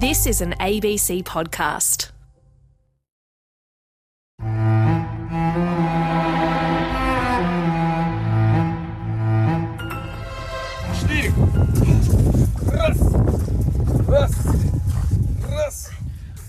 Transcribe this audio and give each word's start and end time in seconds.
This 0.00 0.26
is 0.26 0.40
an 0.40 0.52
ABC 0.52 1.22
podcast. 1.24 2.08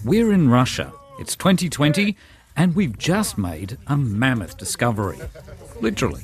We're 0.06 0.32
in 0.32 0.50
Russia. 0.50 0.94
It's 1.20 1.36
2020, 1.36 2.16
and 2.56 2.74
we've 2.74 2.98
just 2.98 3.38
made 3.38 3.78
a 3.86 3.98
mammoth 3.98 4.58
discovery. 4.58 5.20
Literally. 5.82 6.22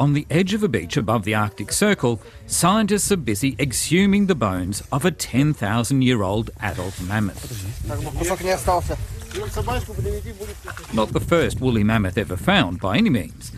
On 0.00 0.12
the 0.12 0.28
edge 0.30 0.54
of 0.54 0.62
a 0.62 0.68
beach 0.68 0.96
above 0.96 1.24
the 1.24 1.34
Arctic 1.34 1.72
Circle, 1.72 2.22
scientists 2.46 3.10
are 3.10 3.16
busy 3.16 3.56
exhuming 3.58 4.28
the 4.28 4.34
bones 4.36 4.80
of 4.92 5.04
a 5.04 5.10
10,000 5.10 6.02
year 6.02 6.22
old 6.22 6.52
adult 6.60 7.00
mammoth. 7.02 7.84
Not 10.94 11.08
the 11.08 11.20
first 11.20 11.60
woolly 11.60 11.82
mammoth 11.82 12.16
ever 12.16 12.36
found 12.36 12.78
by 12.78 12.96
any 12.96 13.10
means, 13.10 13.50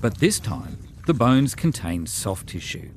but 0.00 0.18
this 0.18 0.38
time 0.38 0.78
the 1.06 1.14
bones 1.14 1.56
contain 1.56 2.06
soft 2.06 2.50
tissue. 2.50 2.90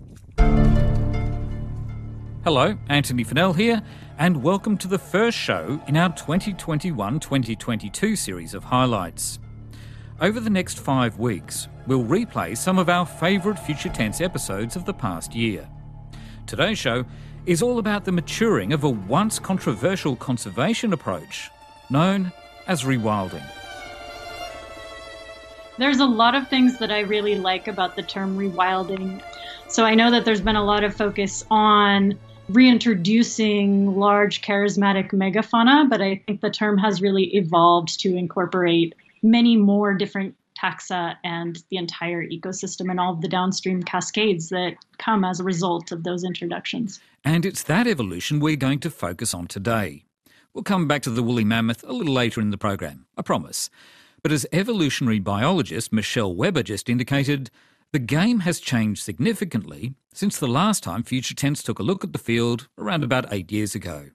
Hello, 2.43 2.77
Antony 2.88 3.26
Funnell 3.26 3.55
here, 3.55 3.81
and 4.20 4.43
welcome 4.43 4.77
to 4.77 4.88
the 4.88 4.99
first 4.99 5.40
show 5.40 5.81
in 5.88 5.98
our 5.98 6.09
2021 6.13 7.20
2022 7.20 8.15
series 8.15 8.54
of 8.54 8.65
highlights. 8.65 9.40
Over 10.21 10.39
the 10.39 10.52
next 10.52 10.77
five 10.77 11.17
weeks, 11.17 11.67
we'll 11.88 12.03
replay 12.03 12.55
some 12.55 12.77
of 12.77 12.89
our 12.89 13.07
favourite 13.07 13.57
Future 13.57 13.89
Tense 13.89 14.21
episodes 14.21 14.75
of 14.75 14.85
the 14.85 14.93
past 14.93 15.34
year. 15.34 15.67
Today's 16.45 16.77
show 16.77 17.05
is 17.48 17.63
all 17.63 17.79
about 17.79 18.05
the 18.05 18.12
maturing 18.12 18.71
of 18.71 18.84
a 18.84 18.90
once 18.90 19.40
controversial 19.40 20.15
conservation 20.15 20.93
approach 20.93 21.49
known 21.90 22.31
as 22.68 22.84
rewilding. 22.84 23.43
There's 25.79 26.01
a 26.01 26.05
lot 26.05 26.35
of 26.35 26.48
things 26.49 26.77
that 26.77 26.91
I 26.91 26.99
really 26.99 27.34
like 27.34 27.68
about 27.68 27.96
the 27.96 28.03
term 28.03 28.37
rewilding. 28.37 29.24
So 29.70 29.85
I 29.85 29.96
know 29.96 30.12
that 30.12 30.24
there's 30.24 30.40
been 30.40 30.55
a 30.55 30.63
lot 30.63 30.84
of 30.84 30.96
focus 30.96 31.43
on 31.49 32.13
reintroducing 32.48 33.96
large 33.96 34.43
charismatic 34.43 35.13
megafauna, 35.13 35.90
but 35.90 35.99
I 35.99 36.21
think 36.27 36.41
the 36.41 36.51
term 36.51 36.77
has 36.77 37.01
really 37.01 37.35
evolved 37.35 37.99
to 38.01 38.15
incorporate 38.15 38.93
many 39.24 39.58
more 39.58 39.94
different 39.94 40.36
taxa 40.62 41.16
and 41.24 41.64
the 41.70 41.77
entire 41.77 42.26
ecosystem 42.27 42.90
and 42.90 43.00
all 43.00 43.14
of 43.14 43.22
the 43.22 43.27
downstream 43.27 43.82
cascades 43.82 44.50
that 44.50 44.76
come 44.98 45.24
as 45.24 45.40
a 45.40 45.44
result 45.44 45.91
of 45.91 46.04
those 46.04 46.24
introductions. 46.24 47.00
And 47.24 47.46
it's 47.46 47.64
that 47.64 47.88
evolution 47.88 48.40
we're 48.40 48.55
going 48.55 48.80
to 48.80 48.90
focus 48.90 49.34
on 49.34 49.48
today. 49.48 50.04
We'll 50.54 50.64
come 50.64 50.88
back 50.88 51.02
to 51.04 51.10
the 51.10 51.24
woolly 51.24 51.46
mammoth 51.46 51.84
a 51.88 51.94
little 51.94 52.14
later 52.14 52.42
in 52.42 52.52
the 52.52 52.58
program, 52.58 53.05
I 53.18 53.22
promise. 53.22 53.70
But 54.22 54.32
as 54.32 54.46
evolutionary 54.52 55.20
biologist 55.20 55.94
Michelle 55.94 56.36
Weber 56.36 56.64
just 56.64 56.90
indicated, 56.90 57.49
the 57.92 57.99
game 57.99 58.42
has 58.42 58.60
changed 58.60 59.04
significantly 59.04 59.96
since 60.14 60.38
the 60.38 60.48
last 60.48 60.84
time 60.84 61.04
Future 61.04 61.34
Tense 61.34 61.64
took 61.64 61.80
a 61.80 61.84
look 61.84 62.04
at 62.04 62.14
the 62.14 62.20
field 62.20 62.68
around 62.77 63.04
about 63.04 63.32
eight 63.34 63.52
years 63.52 63.76
ago. 63.76 64.09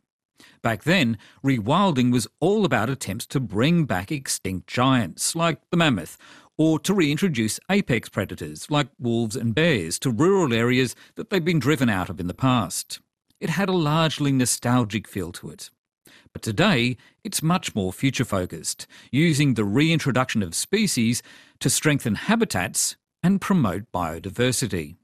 Back 0.62 0.84
then, 0.84 1.18
rewilding 1.44 2.12
was 2.12 2.26
all 2.40 2.64
about 2.64 2.90
attempts 2.90 3.26
to 3.26 3.40
bring 3.40 3.84
back 3.84 4.10
extinct 4.10 4.66
giants 4.66 5.34
like 5.34 5.60
the 5.70 5.76
mammoth, 5.76 6.18
or 6.58 6.78
to 6.80 6.94
reintroduce 6.94 7.60
apex 7.70 8.08
predators 8.08 8.70
like 8.70 8.88
wolves 8.98 9.36
and 9.36 9.54
bears 9.54 9.98
to 10.00 10.10
rural 10.10 10.52
areas 10.52 10.94
that 11.16 11.30
they'd 11.30 11.44
been 11.44 11.58
driven 11.58 11.88
out 11.88 12.08
of 12.08 12.18
in 12.18 12.26
the 12.26 12.34
past. 12.34 13.00
It 13.40 13.50
had 13.50 13.68
a 13.68 13.72
largely 13.72 14.32
nostalgic 14.32 15.06
feel 15.06 15.32
to 15.32 15.50
it. 15.50 15.70
But 16.32 16.42
today, 16.42 16.96
it's 17.24 17.42
much 17.42 17.74
more 17.74 17.92
future 17.92 18.24
focused, 18.24 18.86
using 19.10 19.54
the 19.54 19.64
reintroduction 19.64 20.42
of 20.42 20.54
species 20.54 21.22
to 21.60 21.70
strengthen 21.70 22.14
habitats 22.14 22.96
and 23.22 23.40
promote 23.40 23.90
biodiversity. 23.92 24.96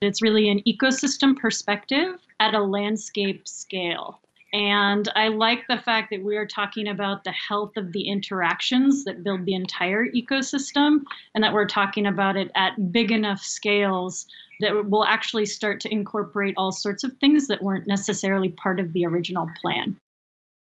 It's 0.00 0.22
really 0.22 0.48
an 0.48 0.62
ecosystem 0.66 1.36
perspective 1.36 2.20
at 2.38 2.54
a 2.54 2.62
landscape 2.62 3.48
scale. 3.48 4.20
And 4.52 5.08
I 5.16 5.28
like 5.28 5.66
the 5.68 5.78
fact 5.78 6.10
that 6.10 6.22
we 6.22 6.36
are 6.36 6.46
talking 6.46 6.88
about 6.88 7.24
the 7.24 7.32
health 7.32 7.76
of 7.76 7.92
the 7.92 8.08
interactions 8.08 9.04
that 9.04 9.24
build 9.24 9.44
the 9.44 9.54
entire 9.54 10.06
ecosystem, 10.06 11.02
and 11.34 11.42
that 11.42 11.52
we're 11.52 11.66
talking 11.66 12.06
about 12.06 12.36
it 12.36 12.50
at 12.54 12.92
big 12.92 13.10
enough 13.10 13.40
scales 13.40 14.26
that 14.60 14.88
will 14.88 15.04
actually 15.04 15.46
start 15.46 15.80
to 15.80 15.92
incorporate 15.92 16.54
all 16.56 16.72
sorts 16.72 17.04
of 17.04 17.12
things 17.18 17.46
that 17.48 17.62
weren't 17.62 17.86
necessarily 17.86 18.48
part 18.50 18.80
of 18.80 18.92
the 18.92 19.04
original 19.04 19.50
plan. 19.60 19.98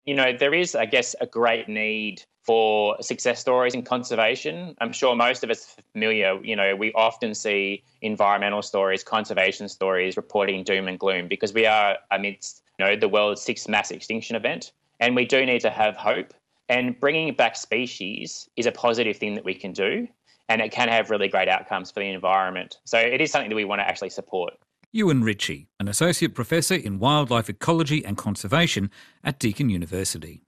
You 0.07 0.15
know, 0.15 0.31
there 0.31 0.53
is, 0.53 0.73
I 0.73 0.85
guess, 0.85 1.15
a 1.19 1.25
great 1.27 1.67
need 1.67 2.23
for 2.41 2.95
success 3.01 3.41
stories 3.41 3.73
in 3.73 3.83
conservation. 3.83 4.73
I'm 4.79 4.93
sure 4.93 5.13
most 5.17 5.43
of 5.43 5.49
us 5.49 5.75
are 5.77 5.81
familiar, 5.91 6.39
you 6.41 6.55
know, 6.55 6.77
we 6.77 6.93
often 6.93 7.35
see 7.35 7.83
environmental 8.01 8.61
stories, 8.61 9.03
conservation 9.03 9.67
stories 9.67 10.15
reporting 10.15 10.63
doom 10.63 10.87
and 10.87 10.97
gloom 10.97 11.27
because 11.27 11.53
we 11.53 11.65
are 11.65 11.97
amidst, 12.09 12.63
you 12.79 12.85
know, 12.85 12.95
the 12.95 13.09
world's 13.09 13.41
sixth 13.41 13.67
mass 13.67 13.91
extinction 13.91 14.37
event. 14.37 14.71
And 15.01 15.13
we 15.13 15.25
do 15.25 15.45
need 15.45 15.59
to 15.59 15.69
have 15.69 15.97
hope. 15.97 16.33
And 16.69 16.97
bringing 16.97 17.33
back 17.33 17.57
species 17.57 18.47
is 18.55 18.65
a 18.65 18.71
positive 18.71 19.17
thing 19.17 19.35
that 19.35 19.43
we 19.43 19.53
can 19.53 19.73
do. 19.73 20.07
And 20.47 20.61
it 20.61 20.71
can 20.71 20.87
have 20.87 21.09
really 21.09 21.27
great 21.27 21.49
outcomes 21.49 21.91
for 21.91 21.99
the 21.99 22.09
environment. 22.09 22.77
So 22.85 22.97
it 22.97 23.19
is 23.19 23.29
something 23.29 23.49
that 23.49 23.55
we 23.57 23.65
want 23.65 23.81
to 23.81 23.85
actually 23.85 24.11
support. 24.11 24.53
Euan 24.97 25.23
Ritchie, 25.23 25.67
an 25.79 25.87
Associate 25.87 26.33
Professor 26.33 26.73
in 26.73 26.97
Wildlife 26.97 27.51
Ecology 27.51 28.03
and 28.03 28.17
Conservation 28.17 28.89
at 29.23 29.37
Deakin 29.37 29.69
University. 29.69 30.41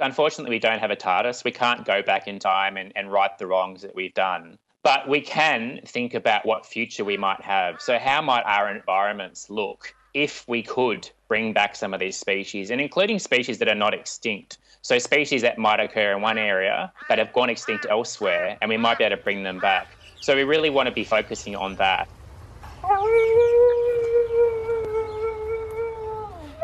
Unfortunately, 0.00 0.50
we 0.50 0.58
don't 0.58 0.80
have 0.80 0.90
a 0.90 0.96
TARDIS. 0.96 1.44
We 1.44 1.52
can't 1.52 1.84
go 1.84 2.02
back 2.02 2.26
in 2.26 2.40
time 2.40 2.76
and, 2.76 2.90
and 2.96 3.12
right 3.12 3.30
the 3.38 3.46
wrongs 3.46 3.80
that 3.82 3.94
we've 3.94 4.12
done. 4.12 4.58
But 4.82 5.08
we 5.08 5.20
can 5.20 5.82
think 5.86 6.14
about 6.14 6.44
what 6.44 6.66
future 6.66 7.04
we 7.04 7.16
might 7.16 7.40
have. 7.42 7.80
So, 7.80 7.96
how 7.96 8.20
might 8.20 8.42
our 8.42 8.74
environments 8.74 9.48
look 9.48 9.94
if 10.14 10.44
we 10.48 10.64
could 10.64 11.08
bring 11.28 11.52
back 11.52 11.76
some 11.76 11.94
of 11.94 12.00
these 12.00 12.16
species, 12.16 12.72
and 12.72 12.80
including 12.80 13.20
species 13.20 13.58
that 13.58 13.68
are 13.68 13.76
not 13.76 13.94
extinct? 13.94 14.58
So, 14.80 14.98
species 14.98 15.42
that 15.42 15.58
might 15.58 15.78
occur 15.78 16.16
in 16.16 16.22
one 16.22 16.38
area 16.38 16.92
but 17.08 17.18
have 17.18 17.32
gone 17.32 17.50
extinct 17.50 17.86
elsewhere, 17.88 18.58
and 18.60 18.68
we 18.68 18.76
might 18.76 18.98
be 18.98 19.04
able 19.04 19.16
to 19.16 19.22
bring 19.22 19.44
them 19.44 19.60
back. 19.60 19.86
So, 20.20 20.34
we 20.34 20.42
really 20.42 20.70
want 20.70 20.88
to 20.88 20.92
be 20.92 21.04
focusing 21.04 21.54
on 21.54 21.76
that. 21.76 22.08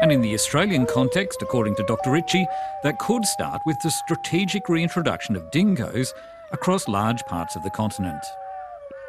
And 0.01 0.13
in 0.13 0.21
the 0.21 0.33
Australian 0.35 0.87
context, 0.87 1.43
according 1.43 1.75
to 1.75 1.83
Dr. 1.83 2.13
Ritchie, 2.13 2.47
that 2.85 3.01
could 3.01 3.25
start 3.25 3.63
with 3.67 3.77
the 3.83 3.91
strategic 3.91 4.69
reintroduction 4.69 5.35
of 5.35 5.51
dingoes 5.51 6.15
across 6.53 6.87
large 6.87 7.21
parts 7.25 7.57
of 7.57 7.65
the 7.65 7.71
continent. 7.71 8.23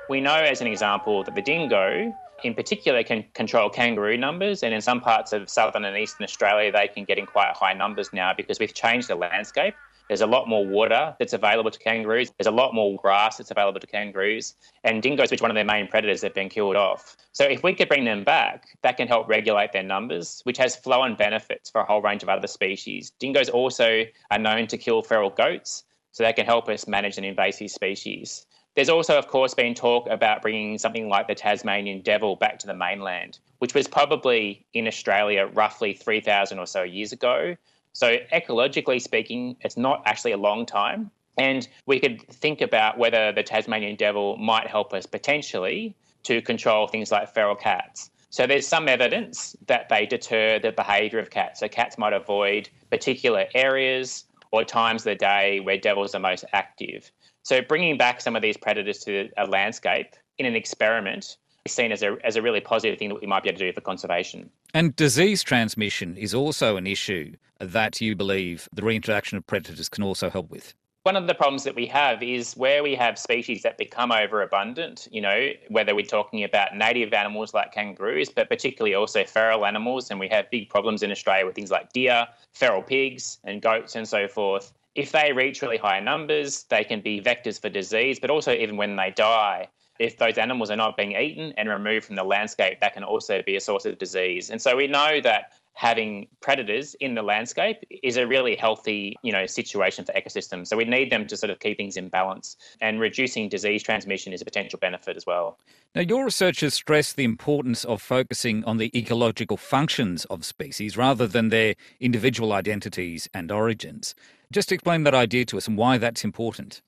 We 0.10 0.20
know, 0.20 0.34
as 0.34 0.62
an 0.62 0.68
example, 0.68 1.24
that 1.24 1.36
the 1.36 1.44
dingo 1.44 2.12
in 2.44 2.56
particular 2.56 3.04
can 3.04 3.24
control 3.36 3.70
kangaroo 3.70 4.18
numbers, 4.18 4.64
and 4.64 4.74
in 4.74 4.82
some 4.82 5.00
parts 5.00 5.32
of 5.32 5.48
southern 5.48 5.86
and 5.86 5.96
eastern 5.96 6.24
Australia, 6.24 6.72
they 6.72 6.88
can 6.88 7.04
get 7.04 7.20
in 7.20 7.28
quite 7.28 7.54
high 7.54 7.74
numbers 7.74 8.12
now 8.12 8.34
because 8.34 8.60
we've 8.60 8.74
changed 8.74 9.10
the 9.10 9.16
landscape. 9.16 9.76
There's 10.10 10.22
a 10.22 10.28
lot 10.28 10.50
more 10.50 10.66
water 10.66 11.16
that's 11.20 11.34
available 11.34 11.70
to 11.70 11.80
kangaroos. 11.80 12.32
There's 12.32 12.48
a 12.48 12.52
lot 12.52 12.74
more 12.74 12.98
grass 12.98 13.38
that's 13.38 13.52
available 13.52 13.80
to 13.80 13.88
kangaroos. 13.88 14.56
And 14.84 15.02
dingoes, 15.04 15.30
which 15.30 15.42
one 15.42 15.52
of 15.52 15.56
their 15.56 15.64
main 15.64 15.88
predators, 15.88 16.24
have 16.24 16.34
been 16.34 16.50
killed 16.50 16.76
off. 16.76 17.16
So 17.32 17.46
if 17.46 17.62
we 17.62 17.76
could 17.76 17.88
bring 17.88 18.06
them 18.06 18.24
back, 18.24 18.70
that 18.82 18.98
can 18.98 19.08
help 19.08 19.30
regulate 19.30 19.72
their 19.72 19.84
numbers, 19.84 20.42
which 20.44 20.58
has 20.58 20.76
flow 20.76 21.02
on 21.02 21.16
benefits 21.16 21.70
for 21.70 21.80
a 21.80 21.86
whole 21.86 22.02
range 22.02 22.24
of 22.24 22.30
other 22.30 22.48
species. 22.48 23.12
Dingoes 23.20 23.50
also 23.50 24.04
are 24.32 24.40
known 24.40 24.66
to 24.68 24.78
kill 24.78 25.04
feral 25.04 25.30
goats, 25.30 25.84
so 26.12 26.24
that 26.24 26.36
can 26.36 26.46
help 26.46 26.68
us 26.70 26.88
manage 26.88 27.20
an 27.20 27.24
invasive 27.24 27.70
species. 27.70 28.48
There's 28.76 28.90
also, 28.90 29.18
of 29.18 29.28
course, 29.28 29.54
been 29.54 29.76
talk 29.76 30.08
about 30.10 30.42
bringing 30.42 30.78
something 30.78 31.08
like 31.08 31.28
the 31.28 31.36
Tasmanian 31.36 32.02
devil 32.02 32.36
back 32.36 32.58
to 32.60 32.68
the 32.68 32.74
mainland, 32.74 33.40
which 33.60 33.74
was 33.76 33.88
probably 33.88 34.66
in 34.74 34.88
Australia 34.88 35.48
roughly 35.54 35.94
3,000 35.94 36.58
or 36.58 36.66
so 36.66 36.84
years 36.84 37.12
ago. 37.12 37.56
So, 37.94 38.18
ecologically 38.34 39.02
speaking, 39.02 39.56
it's 39.62 39.78
not 39.78 40.02
actually 40.06 40.32
a 40.32 40.38
long 40.38 40.66
time. 40.66 41.12
And 41.38 41.68
we 41.86 42.00
could 42.00 42.22
think 42.28 42.62
about 42.62 42.98
whether 42.98 43.32
the 43.32 43.44
Tasmanian 43.44 43.96
devil 43.96 44.38
might 44.38 44.68
help 44.68 44.94
us 44.94 45.06
potentially 45.06 45.96
to 46.24 46.42
control 46.42 46.88
things 46.88 47.12
like 47.12 47.34
feral 47.34 47.56
cats. 47.56 48.12
So, 48.30 48.46
there's 48.46 48.68
some 48.68 48.88
evidence 48.88 49.56
that 49.68 49.90
they 49.90 50.06
deter 50.06 50.60
the 50.60 50.72
behaviour 50.72 51.20
of 51.20 51.30
cats. 51.30 51.60
So, 51.60 51.68
cats 51.68 51.98
might 51.98 52.14
avoid 52.14 52.70
particular 52.90 53.46
areas 53.56 54.26
or 54.52 54.64
times 54.64 55.02
of 55.02 55.06
the 55.06 55.16
day 55.16 55.60
where 55.60 55.78
devils 55.78 56.14
are 56.16 56.20
most 56.20 56.46
active. 56.54 57.12
So, 57.44 57.62
bringing 57.62 57.98
back 57.98 58.22
some 58.22 58.36
of 58.36 58.42
these 58.42 58.58
predators 58.58 59.00
to 59.00 59.30
a 59.38 59.46
landscape 59.46 60.16
in 60.38 60.46
an 60.46 60.56
experiment 60.56 61.38
seen 61.72 61.92
as 61.92 62.04
a, 62.04 62.18
as 62.24 62.36
a 62.36 62.42
really 62.42 62.60
positive 62.60 62.98
thing 63.00 63.10
that 63.10 63.22
we 63.22 63.28
might 63.28 63.44
be 63.44 63.50
able 63.50 63.60
to 63.60 63.68
do 63.68 63.74
for 63.74 63.82
conservation. 63.82 64.50
And 64.74 64.96
disease 64.96 65.44
transmission 65.44 66.18
is 66.18 66.34
also 66.34 66.78
an 66.78 66.88
issue 66.88 67.36
that 67.60 68.00
you 68.02 68.16
believe 68.16 68.68
the 68.74 68.82
reintroduction 68.82 69.38
of 69.38 69.46
predators 69.48 69.90
can 69.90 70.04
also 70.04 70.30
help 70.30 70.50
with. 70.50 70.74
One 71.04 71.16
of 71.16 71.28
the 71.28 71.34
problems 71.34 71.64
that 71.64 71.76
we 71.76 71.86
have 71.88 72.22
is 72.22 72.58
where 72.58 72.84
we 72.84 72.94
have 72.96 73.18
species 73.18 73.64
that 73.64 73.78
become 73.78 74.12
overabundant, 74.12 75.08
you 75.12 75.22
know, 75.22 75.50
whether 75.70 75.96
we're 75.96 76.06
talking 76.06 76.44
about 76.44 76.76
native 76.76 77.14
animals 77.14 77.54
like 77.54 77.72
kangaroos, 77.72 78.30
but 78.30 78.50
particularly 78.50 78.96
also 78.96 79.24
feral 79.24 79.66
animals. 79.66 80.12
And 80.12 80.20
we 80.20 80.28
have 80.28 80.52
big 80.52 80.70
problems 80.70 81.02
in 81.02 81.10
Australia 81.10 81.46
with 81.46 81.56
things 81.56 81.72
like 81.72 81.94
deer, 81.94 82.28
feral 82.54 82.84
pigs, 82.84 83.40
and 83.46 83.62
goats, 83.62 83.96
and 83.96 84.08
so 84.08 84.28
forth. 84.28 84.74
If 84.94 85.14
they 85.14 85.32
reach 85.32 85.62
really 85.62 85.78
high 85.78 86.02
numbers, 86.02 86.64
they 86.64 86.84
can 86.84 87.00
be 87.00 87.22
vectors 87.22 87.62
for 87.62 87.70
disease, 87.70 88.20
but 88.20 88.30
also 88.30 88.52
even 88.52 88.76
when 88.76 88.98
they 88.98 89.12
die, 89.12 89.70
if 90.00 90.18
those 90.18 90.38
animals 90.38 90.72
are 90.72 90.78
not 90.78 90.98
being 90.98 91.12
eaten 91.12 91.54
and 91.58 91.70
removed 91.70 92.06
from 92.06 92.16
the 92.16 92.24
landscape, 92.24 92.80
that 92.80 92.94
can 92.94 93.04
also 93.04 93.42
be 93.46 93.56
a 93.58 93.62
source 93.62 93.86
of 93.86 93.98
disease. 93.98 94.50
And 94.50 94.62
so 94.62 94.76
we 94.76 94.88
know 94.88 95.20
that 95.22 95.52
having 95.74 96.28
predators 96.42 96.94
in 96.96 97.16
the 97.16 97.22
landscape 97.22 97.78
is 98.04 98.18
a 98.18 98.28
really 98.28 98.56
healthy, 98.56 99.16
you 99.24 99.32
know, 99.32 99.46
situation 99.46 100.04
for 100.04 100.12
ecosystems. 100.12 100.68
So 100.68 100.76
we 100.76 100.84
need 100.84 101.10
them 101.10 101.26
to 101.28 101.38
sort 101.38 101.52
of 101.52 101.60
keep 101.60 101.78
things 101.78 101.96
in 101.96 102.10
balance 102.10 102.58
and 102.82 103.00
reducing 103.00 103.48
disease 103.48 103.82
transmission 103.82 104.34
is 104.34 104.42
a 104.42 104.46
potential 104.46 104.78
benefit 104.80 105.16
as 105.16 105.26
well. 105.26 105.58
Now 105.96 106.02
your 106.02 106.26
research 106.26 106.60
has 106.62 106.74
stressed 106.74 107.16
the 107.16 107.24
importance 107.24 107.86
of 107.86 108.02
focusing 108.02 108.64
on 108.66 108.78
the 108.78 108.92
ecological 108.98 109.56
functions 109.56 110.26
of 110.26 110.44
species 110.44 110.98
rather 110.98 111.28
than 111.28 111.48
their 111.48 111.76
individual 112.02 112.52
identities 112.52 113.30
and 113.34 113.50
origins. 113.50 114.16
Just 114.52 114.72
explain 114.72 115.04
that 115.04 115.16
idea 115.16 115.46
to 115.46 115.58
us 115.58 115.68
and 115.68 115.78
why 115.78 115.98
that's 115.98 116.26
important. 116.26 116.82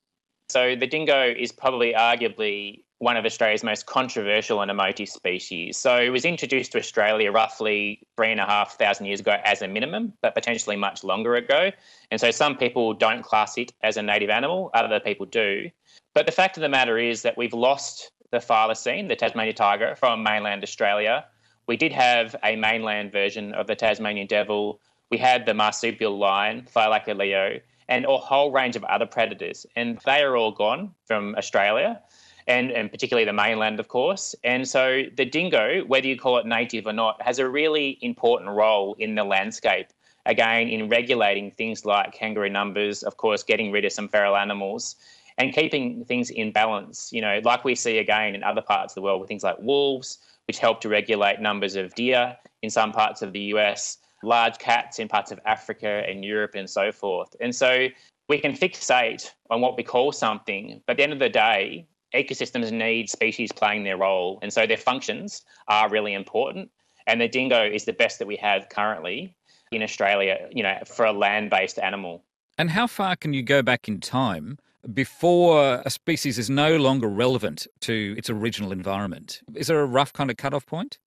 So 0.50 0.76
the 0.76 0.86
dingo 0.86 1.32
is 1.34 1.50
probably 1.50 1.94
arguably 1.94 2.84
one 3.02 3.16
of 3.16 3.24
Australia's 3.24 3.64
most 3.64 3.86
controversial 3.86 4.60
and 4.60 4.70
emotive 4.70 5.08
species. 5.08 5.76
So 5.76 5.96
it 5.96 6.10
was 6.10 6.24
introduced 6.24 6.70
to 6.70 6.78
Australia 6.78 7.32
roughly 7.32 7.98
three 8.16 8.30
and 8.30 8.38
a 8.38 8.46
half 8.46 8.78
thousand 8.78 9.06
years 9.06 9.18
ago 9.18 9.38
as 9.44 9.60
a 9.60 9.66
minimum, 9.66 10.12
but 10.22 10.36
potentially 10.36 10.76
much 10.76 11.02
longer 11.02 11.34
ago. 11.34 11.72
And 12.12 12.20
so 12.20 12.30
some 12.30 12.56
people 12.56 12.94
don't 12.94 13.24
class 13.24 13.58
it 13.58 13.72
as 13.82 13.96
a 13.96 14.02
native 14.02 14.30
animal, 14.30 14.70
other 14.72 15.00
people 15.00 15.26
do. 15.26 15.68
But 16.14 16.26
the 16.26 16.32
fact 16.32 16.56
of 16.56 16.60
the 16.60 16.68
matter 16.68 16.96
is 16.96 17.22
that 17.22 17.36
we've 17.36 17.52
lost 17.52 18.12
the 18.30 18.38
thylacine, 18.38 19.08
the 19.08 19.16
Tasmanian 19.16 19.56
tiger, 19.56 19.96
from 19.96 20.22
mainland 20.22 20.62
Australia. 20.62 21.24
We 21.66 21.76
did 21.76 21.90
have 21.90 22.36
a 22.44 22.54
mainland 22.54 23.10
version 23.10 23.52
of 23.52 23.66
the 23.66 23.74
Tasmanian 23.74 24.28
devil. 24.28 24.80
We 25.10 25.18
had 25.18 25.44
the 25.44 25.54
marsupial 25.54 26.16
lion, 26.16 26.68
Thylacoleo, 26.72 27.62
and 27.88 28.04
a 28.04 28.16
whole 28.16 28.52
range 28.52 28.76
of 28.76 28.84
other 28.84 29.06
predators. 29.06 29.66
And 29.74 29.98
they 30.06 30.22
are 30.22 30.36
all 30.36 30.52
gone 30.52 30.94
from 31.04 31.34
Australia 31.36 32.00
and, 32.46 32.70
and 32.70 32.90
particularly 32.90 33.24
the 33.24 33.32
mainland, 33.32 33.80
of 33.80 33.88
course. 33.88 34.34
And 34.44 34.66
so 34.66 35.02
the 35.16 35.24
dingo, 35.24 35.84
whether 35.86 36.06
you 36.06 36.18
call 36.18 36.38
it 36.38 36.46
native 36.46 36.86
or 36.86 36.92
not, 36.92 37.20
has 37.22 37.38
a 37.38 37.48
really 37.48 37.98
important 38.00 38.50
role 38.50 38.94
in 38.98 39.14
the 39.14 39.24
landscape. 39.24 39.88
Again, 40.26 40.68
in 40.68 40.88
regulating 40.88 41.50
things 41.50 41.84
like 41.84 42.12
kangaroo 42.12 42.48
numbers, 42.48 43.02
of 43.02 43.16
course, 43.16 43.42
getting 43.42 43.72
rid 43.72 43.84
of 43.84 43.92
some 43.92 44.08
feral 44.08 44.36
animals 44.36 44.96
and 45.38 45.52
keeping 45.52 46.04
things 46.04 46.30
in 46.30 46.52
balance. 46.52 47.10
You 47.12 47.20
know, 47.22 47.40
like 47.44 47.64
we 47.64 47.74
see 47.74 47.98
again 47.98 48.34
in 48.34 48.42
other 48.42 48.62
parts 48.62 48.92
of 48.92 48.94
the 48.96 49.02
world 49.02 49.20
with 49.20 49.28
things 49.28 49.42
like 49.42 49.58
wolves, 49.58 50.18
which 50.46 50.58
help 50.58 50.80
to 50.82 50.88
regulate 50.88 51.40
numbers 51.40 51.76
of 51.76 51.94
deer 51.94 52.36
in 52.62 52.70
some 52.70 52.92
parts 52.92 53.22
of 53.22 53.32
the 53.32 53.40
US, 53.54 53.98
large 54.22 54.58
cats 54.58 54.98
in 54.98 55.08
parts 55.08 55.32
of 55.32 55.40
Africa 55.44 56.04
and 56.08 56.24
Europe 56.24 56.52
and 56.54 56.68
so 56.68 56.92
forth. 56.92 57.34
And 57.40 57.54
so 57.54 57.88
we 58.28 58.38
can 58.38 58.52
fixate 58.52 59.30
on 59.50 59.60
what 59.60 59.76
we 59.76 59.82
call 59.82 60.12
something, 60.12 60.80
but 60.86 60.92
at 60.92 60.96
the 60.98 61.02
end 61.02 61.12
of 61.12 61.18
the 61.18 61.28
day, 61.28 61.86
ecosystems 62.14 62.70
need 62.70 63.10
species 63.10 63.52
playing 63.52 63.84
their 63.84 63.96
role, 63.96 64.38
and 64.42 64.52
so 64.52 64.66
their 64.66 64.76
functions 64.76 65.42
are 65.68 65.88
really 65.88 66.14
important. 66.14 66.70
And 67.06 67.20
the 67.20 67.28
dingo 67.28 67.64
is 67.64 67.84
the 67.84 67.92
best 67.92 68.18
that 68.18 68.26
we 68.26 68.36
have 68.36 68.68
currently 68.68 69.34
in 69.72 69.82
Australia, 69.82 70.48
you 70.52 70.62
know, 70.62 70.78
for 70.86 71.04
a 71.04 71.12
land-based 71.12 71.78
animal. 71.78 72.24
And 72.58 72.70
how 72.70 72.86
far 72.86 73.16
can 73.16 73.32
you 73.32 73.42
go 73.42 73.62
back 73.62 73.88
in 73.88 74.00
time 74.00 74.58
before 74.92 75.82
a 75.84 75.90
species 75.90 76.38
is 76.38 76.50
no 76.50 76.76
longer 76.76 77.08
relevant 77.08 77.66
to 77.80 78.14
its 78.18 78.28
original 78.28 78.72
environment? 78.72 79.40
Is 79.54 79.68
there 79.68 79.80
a 79.80 79.86
rough 79.86 80.12
kind 80.12 80.30
of 80.30 80.36
cutoff 80.36 80.66
point? 80.66 80.98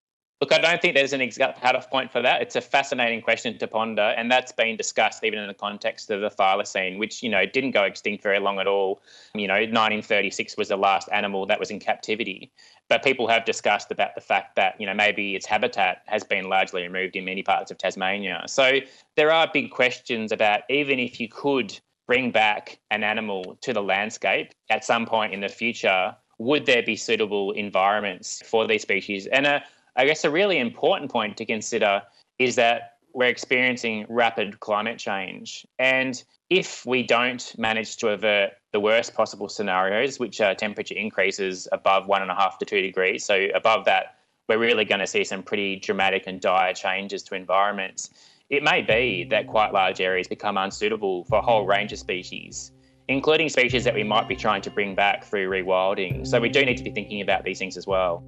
Look, 0.45 0.53
I 0.53 0.59
don't 0.59 0.79
think 0.79 0.93
there's 0.93 1.11
an 1.13 1.21
exact 1.21 1.59
cutoff 1.59 1.89
point 1.89 2.11
for 2.11 2.21
that. 2.21 2.39
It's 2.39 2.55
a 2.55 2.61
fascinating 2.61 3.19
question 3.23 3.57
to 3.57 3.67
ponder, 3.67 4.13
and 4.15 4.31
that's 4.31 4.51
been 4.51 4.77
discussed 4.77 5.23
even 5.23 5.39
in 5.39 5.47
the 5.47 5.55
context 5.55 6.11
of 6.11 6.21
the 6.21 6.29
thylacine, 6.29 6.99
which 6.99 7.23
you 7.23 7.29
know 7.29 7.47
didn't 7.47 7.71
go 7.71 7.81
extinct 7.81 8.21
very 8.21 8.37
long 8.37 8.59
at 8.59 8.67
all. 8.67 9.01
You 9.33 9.47
know, 9.47 9.55
1936 9.55 10.55
was 10.55 10.67
the 10.67 10.77
last 10.77 11.09
animal 11.11 11.47
that 11.47 11.59
was 11.59 11.71
in 11.71 11.79
captivity, 11.79 12.51
but 12.89 13.03
people 13.03 13.27
have 13.27 13.43
discussed 13.43 13.89
about 13.89 14.13
the 14.13 14.21
fact 14.21 14.55
that 14.55 14.79
you 14.79 14.85
know 14.85 14.93
maybe 14.93 15.35
its 15.35 15.47
habitat 15.47 16.03
has 16.05 16.23
been 16.23 16.47
largely 16.47 16.83
removed 16.83 17.15
in 17.15 17.25
many 17.25 17.41
parts 17.41 17.71
of 17.71 17.79
Tasmania. 17.79 18.43
So 18.45 18.81
there 19.15 19.31
are 19.31 19.49
big 19.51 19.71
questions 19.71 20.31
about 20.31 20.61
even 20.69 20.99
if 20.99 21.19
you 21.19 21.27
could 21.27 21.75
bring 22.05 22.29
back 22.29 22.77
an 22.91 23.03
animal 23.03 23.57
to 23.61 23.73
the 23.73 23.81
landscape 23.81 24.53
at 24.69 24.85
some 24.85 25.07
point 25.07 25.33
in 25.33 25.39
the 25.39 25.49
future, 25.49 26.15
would 26.37 26.67
there 26.67 26.83
be 26.83 26.95
suitable 26.95 27.51
environments 27.53 28.43
for 28.45 28.67
these 28.67 28.83
species? 28.83 29.25
And 29.25 29.47
a 29.47 29.63
I 29.97 30.05
guess 30.05 30.25
a 30.25 30.29
really 30.29 30.59
important 30.59 31.09
point 31.09 31.37
to 31.37 31.45
consider 31.45 32.01
is 32.37 32.55
that 32.55 32.97
we're 33.13 33.27
experiencing 33.27 34.05
rapid 34.09 34.59
climate 34.59 34.99
change. 34.99 35.65
And 35.79 36.21
if 36.49 36.85
we 36.85 37.01
don't 37.01 37.57
manage 37.57 37.95
to 37.97 38.09
avert 38.09 38.51
the 38.73 38.79
worst 38.81 39.15
possible 39.15 39.47
scenarios, 39.47 40.19
which 40.19 40.41
are 40.41 40.53
temperature 40.53 40.95
increases 40.95 41.67
above 41.71 42.07
one 42.07 42.21
and 42.21 42.29
a 42.29 42.35
half 42.35 42.57
to 42.59 42.65
two 42.65 42.81
degrees, 42.81 43.23
so 43.23 43.47
above 43.55 43.85
that, 43.85 44.17
we're 44.49 44.59
really 44.59 44.83
going 44.83 44.99
to 44.99 45.07
see 45.07 45.23
some 45.23 45.41
pretty 45.41 45.77
dramatic 45.77 46.23
and 46.27 46.41
dire 46.41 46.73
changes 46.73 47.23
to 47.23 47.35
environments. 47.35 48.09
It 48.49 48.63
may 48.63 48.81
be 48.81 49.25
that 49.31 49.47
quite 49.47 49.73
large 49.73 50.01
areas 50.01 50.27
become 50.27 50.57
unsuitable 50.57 51.23
for 51.23 51.39
a 51.39 51.41
whole 51.41 51.65
range 51.65 51.93
of 51.93 51.99
species, 51.99 52.73
including 53.07 53.47
species 53.47 53.85
that 53.85 53.95
we 53.95 54.03
might 54.03 54.27
be 54.27 54.35
trying 54.35 54.61
to 54.63 54.69
bring 54.69 54.93
back 54.93 55.23
through 55.23 55.49
rewilding. 55.49 56.27
So 56.27 56.39
we 56.39 56.49
do 56.49 56.63
need 56.65 56.77
to 56.77 56.83
be 56.83 56.91
thinking 56.91 57.21
about 57.21 57.45
these 57.45 57.57
things 57.57 57.77
as 57.77 57.87
well. 57.87 58.23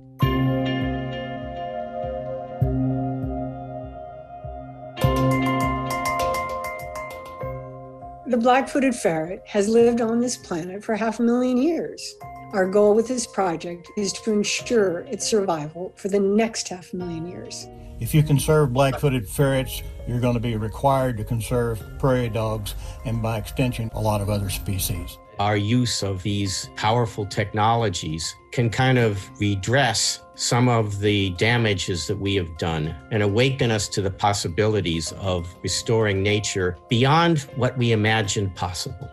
The 8.28 8.36
black 8.36 8.68
footed 8.68 8.94
ferret 8.94 9.42
has 9.46 9.70
lived 9.70 10.02
on 10.02 10.20
this 10.20 10.36
planet 10.36 10.84
for 10.84 10.96
half 10.96 11.22
a 11.22 11.24
million 11.24 11.56
years. 11.56 12.14
Our 12.52 12.68
goal 12.68 12.94
with 12.94 13.08
this 13.08 13.26
project 13.26 13.90
is 13.96 14.12
to 14.12 14.34
ensure 14.34 15.00
its 15.10 15.26
survival 15.26 15.94
for 15.96 16.10
the 16.10 16.20
next 16.20 16.68
half 16.68 16.94
million 16.94 17.26
years. 17.26 17.68
If 18.02 18.14
you 18.14 18.24
conserve 18.24 18.74
black 18.74 19.00
footed 19.00 19.30
ferrets, 19.30 19.82
you're 20.10 20.20
going 20.20 20.34
to 20.34 20.42
be 20.42 20.58
required 20.58 21.16
to 21.20 21.24
conserve 21.24 21.82
prairie 22.00 22.28
dogs 22.28 22.76
and, 23.06 23.22
by 23.22 23.38
extension, 23.38 23.90
a 23.94 24.02
lot 24.02 24.20
of 24.20 24.30
other 24.30 24.50
species. 24.50 25.18
Our 25.40 25.56
use 25.56 26.02
of 26.02 26.24
these 26.24 26.72
powerful 26.76 27.26
technologies 27.26 28.36
can 28.52 28.72
kind 28.72 28.98
of 28.98 29.30
redress 29.40 30.22
some 30.34 30.68
of 30.68 31.00
the 31.00 31.30
damages 31.32 32.08
that 32.08 32.18
we 32.18 32.34
have 32.36 32.58
done 32.58 32.96
and 33.12 33.22
awaken 33.22 33.70
us 33.70 33.88
to 33.90 34.02
the 34.02 34.10
possibilities 34.10 35.12
of 35.14 35.48
restoring 35.62 36.24
nature 36.24 36.78
beyond 36.90 37.42
what 37.56 37.78
we 37.78 37.92
imagined 37.92 38.56
possible. 38.56 39.12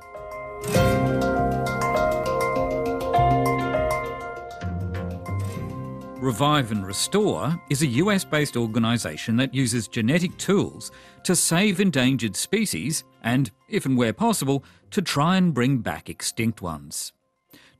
Revive 6.24 6.72
and 6.72 6.86
Restore 6.86 7.60
is 7.68 7.82
a 7.82 7.86
US 7.86 8.24
based 8.24 8.56
organisation 8.56 9.36
that 9.36 9.52
uses 9.52 9.86
genetic 9.86 10.34
tools 10.38 10.90
to 11.22 11.36
save 11.36 11.80
endangered 11.80 12.34
species 12.34 13.04
and, 13.22 13.50
if 13.68 13.84
and 13.84 13.94
where 13.94 14.14
possible, 14.14 14.64
to 14.92 15.02
try 15.02 15.36
and 15.36 15.52
bring 15.52 15.78
back 15.78 16.08
extinct 16.08 16.62
ones. 16.62 17.12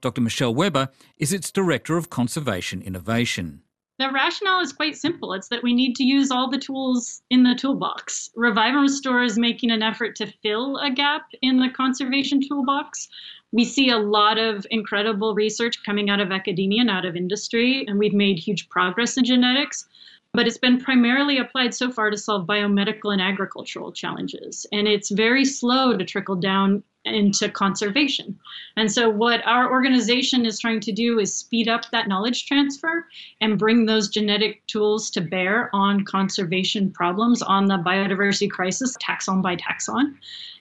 Dr. 0.02 0.20
Michelle 0.20 0.54
Weber 0.54 0.90
is 1.16 1.32
its 1.32 1.50
Director 1.50 1.96
of 1.96 2.10
Conservation 2.10 2.82
Innovation. 2.82 3.62
The 3.98 4.10
rationale 4.10 4.60
is 4.60 4.74
quite 4.74 4.96
simple. 4.98 5.32
It's 5.32 5.48
that 5.48 5.62
we 5.62 5.72
need 5.72 5.94
to 5.96 6.04
use 6.04 6.30
all 6.30 6.50
the 6.50 6.58
tools 6.58 7.22
in 7.30 7.44
the 7.44 7.54
toolbox. 7.54 8.28
Revive 8.36 8.74
and 8.74 8.82
Restore 8.82 9.22
is 9.22 9.38
making 9.38 9.70
an 9.70 9.82
effort 9.82 10.16
to 10.16 10.32
fill 10.42 10.76
a 10.78 10.90
gap 10.90 11.22
in 11.40 11.60
the 11.60 11.70
conservation 11.70 12.46
toolbox. 12.46 13.08
We 13.54 13.64
see 13.64 13.88
a 13.88 13.98
lot 13.98 14.36
of 14.36 14.66
incredible 14.70 15.34
research 15.34 15.82
coming 15.86 16.10
out 16.10 16.20
of 16.20 16.32
academia 16.32 16.80
and 16.80 16.90
out 16.90 17.04
of 17.04 17.14
industry, 17.14 17.84
and 17.86 17.98
we've 17.98 18.12
made 18.12 18.38
huge 18.38 18.68
progress 18.68 19.16
in 19.16 19.24
genetics 19.24 19.86
but 20.34 20.48
it's 20.48 20.58
been 20.58 20.80
primarily 20.80 21.38
applied 21.38 21.72
so 21.72 21.92
far 21.92 22.10
to 22.10 22.18
solve 22.18 22.44
biomedical 22.44 23.12
and 23.12 23.22
agricultural 23.22 23.92
challenges. 23.92 24.66
And 24.72 24.88
it's 24.88 25.10
very 25.10 25.44
slow 25.44 25.96
to 25.96 26.04
trickle 26.04 26.34
down 26.34 26.82
into 27.04 27.48
conservation. 27.48 28.36
And 28.76 28.90
so, 28.90 29.08
what 29.08 29.46
our 29.46 29.70
organization 29.70 30.44
is 30.44 30.58
trying 30.58 30.80
to 30.80 30.92
do 30.92 31.18
is 31.20 31.34
speed 31.34 31.68
up 31.68 31.90
that 31.92 32.08
knowledge 32.08 32.46
transfer 32.46 33.06
and 33.40 33.58
bring 33.58 33.86
those 33.86 34.08
genetic 34.08 34.66
tools 34.66 35.10
to 35.10 35.20
bear 35.20 35.70
on 35.72 36.04
conservation 36.04 36.90
problems, 36.90 37.40
on 37.42 37.66
the 37.66 37.76
biodiversity 37.76 38.50
crisis, 38.50 38.96
taxon 38.96 39.42
by 39.42 39.54
taxon. 39.54 40.14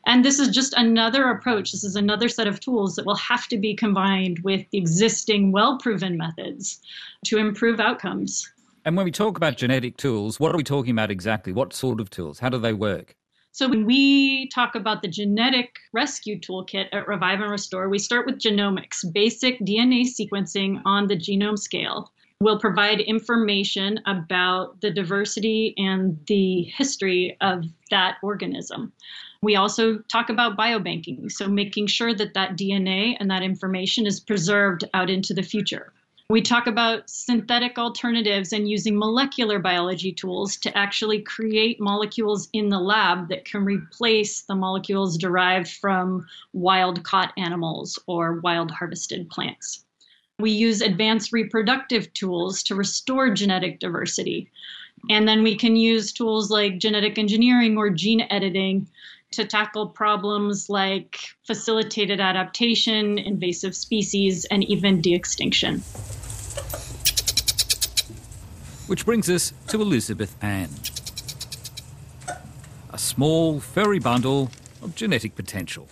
And 0.06 0.26
this 0.26 0.40
is 0.40 0.50
just 0.50 0.74
another 0.74 1.30
approach. 1.30 1.72
This 1.72 1.84
is 1.84 1.96
another 1.96 2.28
set 2.28 2.48
of 2.48 2.60
tools 2.60 2.96
that 2.96 3.06
will 3.06 3.16
have 3.16 3.48
to 3.48 3.58
be 3.58 3.74
combined 3.74 4.40
with 4.40 4.66
existing 4.74 5.52
well 5.52 5.78
proven 5.78 6.18
methods 6.18 6.80
to 7.26 7.38
improve 7.38 7.80
outcomes. 7.80 8.52
And 8.86 8.98
when 8.98 9.06
we 9.06 9.12
talk 9.12 9.38
about 9.38 9.56
genetic 9.56 9.96
tools, 9.96 10.40
what 10.40 10.54
are 10.54 10.58
we 10.58 10.64
talking 10.64 10.92
about 10.92 11.10
exactly? 11.10 11.54
What 11.54 11.74
sort 11.74 12.02
of 12.02 12.10
tools? 12.10 12.40
How 12.40 12.50
do 12.50 12.58
they 12.58 12.74
work? 12.74 13.16
So 13.54 13.70
when 13.70 13.86
we 13.86 14.50
talk 14.50 14.76
about 14.76 15.04
the 15.04 15.08
genetic 15.08 15.78
rescue 15.94 16.40
toolkit 16.40 16.88
at 16.92 17.08
Revive 17.08 17.40
and 17.40 17.52
Restore, 17.52 17.88
we 17.88 18.00
start 18.00 18.26
with 18.26 18.40
genomics, 18.40 19.06
basic 19.14 19.60
DNA 19.60 20.06
sequencing 20.06 20.82
on 20.86 21.08
the 21.08 21.16
genome 21.16 21.58
scale. 21.58 22.12
We'll 22.42 22.60
provide 22.60 23.00
information 23.00 24.00
about 24.06 24.82
the 24.82 24.90
diversity 24.90 25.76
and 25.78 26.20
the 26.26 26.64
history 26.64 27.38
of 27.42 27.64
that 27.92 28.18
organism. 28.24 28.92
We 29.44 29.58
also 29.58 29.98
talk 30.08 30.30
about 30.30 30.56
biobanking, 30.56 31.30
so 31.30 31.50
making 31.50 31.88
sure 31.88 32.14
that 32.14 32.34
that 32.34 32.56
DNA 32.56 33.18
and 33.20 33.30
that 33.30 33.44
information 33.44 34.08
is 34.08 34.22
preserved 34.22 34.86
out 34.94 35.10
into 35.10 35.34
the 35.34 35.44
future. 35.44 35.92
We 36.30 36.42
talk 36.42 36.66
about 36.66 37.10
synthetic 37.10 37.78
alternatives 37.78 38.54
and 38.54 38.70
using 38.70 38.98
molecular 38.98 39.60
biology 39.60 40.14
tools 40.14 40.56
to 40.60 40.78
actually 40.78 41.22
create 41.24 41.82
molecules 41.82 42.48
in 42.54 42.70
the 42.70 42.80
lab 42.80 43.28
that 43.28 43.44
can 43.44 43.66
replace 43.66 44.44
the 44.44 44.56
molecules 44.56 45.18
derived 45.18 45.68
from 45.68 46.26
wild 46.54 47.04
caught 47.04 47.34
animals 47.36 48.00
or 48.08 48.40
wild 48.40 48.72
harvested 48.72 49.30
plants. 49.30 49.84
We 50.40 50.52
use 50.52 50.80
advanced 50.80 51.34
reproductive 51.34 52.14
tools 52.14 52.64
to 52.64 52.76
restore 52.76 53.30
genetic 53.34 53.82
diversity. 53.82 54.50
And 55.10 55.28
then 55.28 55.44
we 55.44 55.58
can 55.58 55.76
use 55.76 56.14
tools 56.14 56.50
like 56.50 56.78
genetic 56.78 57.18
engineering 57.18 57.78
or 57.78 57.90
gene 57.90 58.26
editing 58.30 58.88
to 59.34 59.46
tackle 59.46 59.88
problems 59.88 60.70
like 60.70 61.20
facilitated 61.46 62.20
adaptation, 62.20 63.18
invasive 63.18 63.76
species, 63.76 64.46
and 64.46 64.64
even 64.64 65.02
de 65.02 65.14
extinction. 65.14 65.80
Which 68.88 69.06
brings 69.06 69.30
us 69.30 69.54
to 69.68 69.82
Elizabeth 69.82 70.36
Ann. 70.42 70.70
A 72.92 72.98
small, 72.98 73.60
furry 73.60 74.00
bundle 74.00 74.52
of 74.82 74.96
genetic 74.96 75.36
potential. 75.36 75.88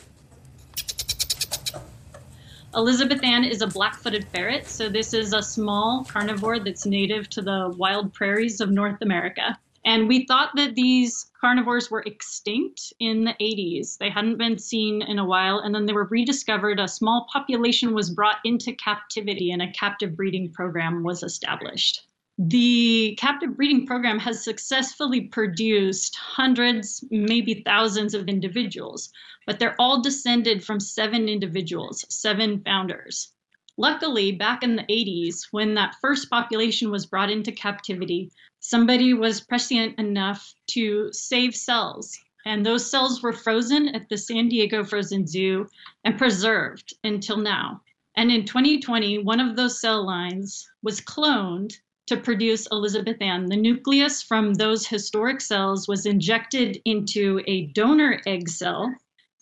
Elizabeth 2.74 3.22
Ann 3.24 3.44
is 3.44 3.62
a 3.62 3.68
black 3.68 3.96
footed 3.96 4.26
ferret, 4.30 4.66
so 4.66 4.88
this 4.88 5.14
is 5.14 5.34
a 5.34 5.42
small 5.42 6.06
carnivore 6.06 6.60
that's 6.60 6.86
native 6.86 7.30
to 7.30 7.42
the 7.42 7.74
wild 7.78 8.14
prairies 8.14 8.62
of 8.62 8.72
North 8.72 9.02
America. 9.02 9.58
And 9.84 10.08
we 10.08 10.26
thought 10.26 10.52
that 10.56 10.76
these 10.76 11.32
carnivores 11.40 11.90
were 11.90 12.04
extinct 12.04 12.94
in 13.00 13.24
the 13.24 13.34
80s. 13.42 13.98
They 13.98 14.10
hadn't 14.10 14.38
been 14.38 14.60
seen 14.60 15.02
in 15.02 15.18
a 15.18 15.26
while, 15.26 15.60
and 15.60 15.74
then 15.74 15.86
they 15.86 15.94
were 15.94 16.06
rediscovered. 16.06 16.80
A 16.80 16.88
small 16.88 17.28
population 17.32 17.94
was 17.94 18.12
brought 18.12 18.38
into 18.46 18.74
captivity, 18.74 19.52
and 19.52 19.62
a 19.62 19.72
captive 19.72 20.16
breeding 20.16 20.52
program 20.52 21.04
was 21.04 21.24
established. 21.24 22.06
The 22.38 23.16
captive 23.20 23.56
breeding 23.56 23.86
program 23.86 24.18
has 24.20 24.44
successfully 24.44 25.22
produced 25.22 26.16
hundreds, 26.16 27.04
maybe 27.12 27.62
thousands 27.66 28.14
of 28.14 28.28
individuals, 28.28 29.12
but 29.46 29.60
they're 29.60 29.76
all 29.80 30.02
descended 30.02 30.64
from 30.64 30.80
seven 30.80 31.28
individuals, 31.28 32.06
seven 32.10 32.62
founders. 32.64 33.34
Luckily, 33.78 34.32
back 34.32 34.64
in 34.64 34.76
the 34.76 34.84
80s, 34.84 35.48
when 35.52 35.74
that 35.76 35.96
first 36.02 36.30
population 36.30 36.92
was 36.92 37.06
brought 37.06 37.32
into 37.32 37.52
captivity, 37.52 38.32
somebody 38.60 39.14
was 39.14 39.42
prescient 39.42 39.98
enough 39.98 40.54
to 40.68 41.12
save 41.14 41.56
cells. 41.56 42.18
And 42.46 42.66
those 42.66 42.90
cells 42.90 43.22
were 43.22 43.34
frozen 43.34 43.90
at 43.90 44.10
the 44.10 44.18
San 44.18 44.50
Diego 44.50 44.84
Frozen 44.84 45.28
Zoo 45.28 45.70
and 46.04 46.18
preserved 46.18 46.94
until 47.04 47.38
now. 47.38 47.82
And 48.16 48.32
in 48.32 48.46
2020, 48.46 49.20
one 49.20 49.40
of 49.40 49.56
those 49.56 49.80
cell 49.80 50.06
lines 50.06 50.70
was 50.84 51.00
cloned 51.00 51.74
to 52.08 52.18
produce 52.18 52.68
Elizabeth 52.72 53.22
Ann. 53.22 53.46
The 53.46 53.56
nucleus 53.56 54.22
from 54.22 54.54
those 54.54 54.86
historic 54.86 55.40
cells 55.40 55.88
was 55.88 56.06
injected 56.06 56.82
into 56.84 57.42
a 57.48 57.68
donor 57.68 58.22
egg 58.26 58.50
cell, 58.50 58.94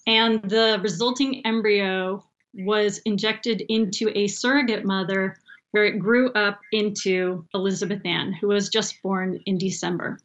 and 0.05 0.41
the 0.43 0.79
resulting 0.83 1.43
embryo 1.47 2.23
was 2.53 2.99
injected 3.05 3.63
into 3.69 4.11
a 4.15 4.27
surrogate 4.27 4.85
mother 4.85 5.37
where 5.71 5.85
it 5.85 5.99
grew 5.99 6.31
up 6.33 6.59
into 6.71 7.45
Elizabeth 7.53 8.01
Ann, 8.05 8.33
who 8.33 8.47
was 8.47 8.69
just 8.69 9.01
born 9.03 9.39
in 9.45 9.57
December. 9.57 10.17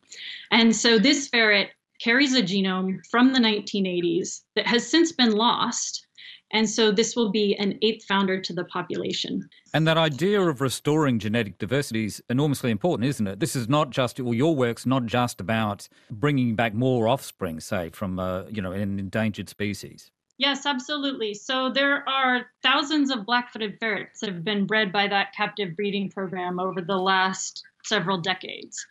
And 0.50 0.74
so 0.74 0.98
this 0.98 1.28
ferret 1.28 1.70
carries 2.00 2.34
a 2.34 2.42
genome 2.42 3.04
from 3.10 3.32
the 3.32 3.38
1980s 3.38 4.42
that 4.56 4.66
has 4.66 4.86
since 4.86 5.12
been 5.12 5.32
lost. 5.32 6.06
And 6.52 6.68
so 6.68 6.92
this 6.92 7.16
will 7.16 7.30
be 7.30 7.56
an 7.56 7.78
eighth 7.82 8.04
founder 8.04 8.40
to 8.40 8.52
the 8.52 8.64
population. 8.64 9.48
And 9.72 9.86
that 9.88 9.96
idea 9.96 10.40
of 10.40 10.60
restoring 10.60 11.18
genetic 11.18 11.58
diversity 11.58 12.04
is 12.04 12.22
enormously 12.30 12.70
important, 12.70 13.08
isn't 13.08 13.26
it? 13.26 13.40
This 13.40 13.56
is 13.56 13.68
not 13.68 13.90
just, 13.90 14.20
well, 14.20 14.34
your 14.34 14.54
work's 14.54 14.86
not 14.86 15.06
just 15.06 15.40
about 15.40 15.88
bringing 16.10 16.54
back 16.54 16.72
more 16.72 17.08
offspring, 17.08 17.58
say, 17.58 17.90
from, 17.90 18.18
uh, 18.18 18.44
you 18.44 18.62
know, 18.62 18.72
an 18.72 18.98
endangered 18.98 19.48
species. 19.48 20.12
Yes, 20.36 20.66
absolutely. 20.66 21.34
So 21.34 21.70
there 21.70 22.08
are 22.08 22.46
thousands 22.62 23.10
of 23.10 23.24
black-footed 23.24 23.78
ferrets 23.78 24.20
that 24.20 24.30
have 24.30 24.44
been 24.44 24.66
bred 24.66 24.90
by 24.90 25.06
that 25.06 25.32
captive 25.32 25.76
breeding 25.76 26.10
program 26.10 26.58
over 26.58 26.80
the 26.80 26.96
last 26.96 27.62
several 27.84 28.18
decades. 28.18 28.84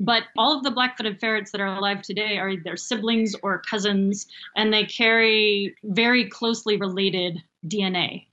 But 0.00 0.24
all 0.36 0.56
of 0.56 0.64
the 0.64 0.70
black-footed 0.72 1.20
ferrets 1.20 1.52
that 1.52 1.60
are 1.60 1.76
alive 1.76 2.02
today 2.02 2.38
are 2.38 2.48
either 2.48 2.76
siblings 2.76 3.34
or 3.42 3.62
cousins, 3.62 4.26
and 4.56 4.72
they 4.72 4.84
carry 4.84 5.74
very 5.84 6.28
closely 6.28 6.76
related 6.76 7.42
DNA. 7.66 8.26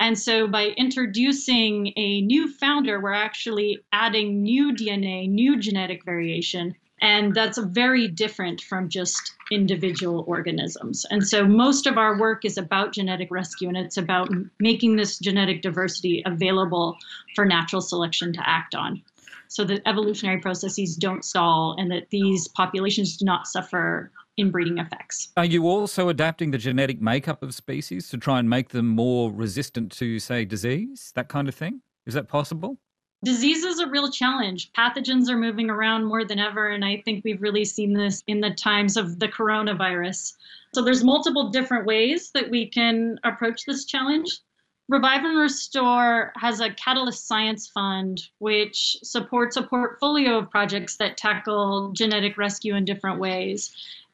And 0.00 0.18
so 0.18 0.46
by 0.46 0.68
introducing 0.76 1.92
a 1.96 2.22
new 2.22 2.52
founder, 2.52 3.00
we're 3.00 3.12
actually 3.12 3.78
adding 3.92 4.42
new 4.42 4.74
DNA, 4.74 5.28
new 5.28 5.58
genetic 5.58 6.04
variation 6.04 6.74
and 7.02 7.34
that's 7.34 7.58
very 7.58 8.06
different 8.06 8.60
from 8.60 8.88
just 8.88 9.34
individual 9.50 10.24
organisms. 10.28 11.04
And 11.10 11.26
so 11.26 11.44
most 11.44 11.86
of 11.86 11.98
our 11.98 12.18
work 12.18 12.44
is 12.44 12.56
about 12.56 12.92
genetic 12.92 13.28
rescue 13.30 13.68
and 13.68 13.76
it's 13.76 13.96
about 13.96 14.30
making 14.60 14.96
this 14.96 15.18
genetic 15.18 15.62
diversity 15.62 16.22
available 16.24 16.96
for 17.34 17.44
natural 17.44 17.82
selection 17.82 18.32
to 18.32 18.48
act 18.48 18.74
on 18.76 19.02
so 19.48 19.64
that 19.64 19.82
evolutionary 19.84 20.40
processes 20.40 20.96
don't 20.96 21.24
stall 21.24 21.74
and 21.76 21.90
that 21.90 22.08
these 22.10 22.48
populations 22.48 23.16
do 23.16 23.24
not 23.26 23.46
suffer 23.46 24.10
inbreeding 24.38 24.78
effects. 24.78 25.28
Are 25.36 25.44
you 25.44 25.66
also 25.68 26.08
adapting 26.08 26.52
the 26.52 26.58
genetic 26.58 27.02
makeup 27.02 27.42
of 27.42 27.52
species 27.52 28.08
to 28.10 28.16
try 28.16 28.38
and 28.38 28.48
make 28.48 28.70
them 28.70 28.86
more 28.86 29.30
resistant 29.30 29.92
to, 29.92 30.18
say, 30.18 30.44
disease, 30.46 31.12
that 31.16 31.28
kind 31.28 31.48
of 31.48 31.54
thing? 31.54 31.82
Is 32.06 32.14
that 32.14 32.28
possible? 32.28 32.78
Disease 33.24 33.64
is 33.64 33.78
a 33.78 33.86
real 33.86 34.10
challenge. 34.10 34.72
Pathogens 34.72 35.28
are 35.28 35.36
moving 35.36 35.70
around 35.70 36.04
more 36.04 36.24
than 36.24 36.38
ever, 36.38 36.68
and 36.68 36.84
I 36.84 37.02
think 37.04 37.24
we've 37.24 37.42
really 37.42 37.64
seen 37.64 37.92
this 37.92 38.22
in 38.26 38.40
the 38.40 38.50
times 38.50 38.96
of 38.96 39.18
the 39.18 39.28
coronavirus. 39.28 40.34
So 40.74 40.82
there's 40.82 41.04
multiple 41.04 41.50
different 41.50 41.86
ways 41.86 42.30
that 42.32 42.50
we 42.50 42.66
can 42.66 43.18
approach 43.24 43.64
this 43.64 43.84
challenge. 43.84 44.40
Revive 44.88 45.24
and 45.24 45.38
Restore 45.38 46.32
has 46.36 46.60
a 46.60 46.70
Catalyst 46.70 47.26
Science 47.26 47.68
Fund, 47.68 48.22
which 48.38 48.96
supports 49.02 49.56
a 49.56 49.62
portfolio 49.62 50.38
of 50.38 50.50
projects 50.50 50.96
that 50.96 51.16
tackle 51.16 51.92
genetic 51.92 52.36
rescue 52.36 52.74
in 52.74 52.84
different 52.84 53.20
ways. 53.20 53.70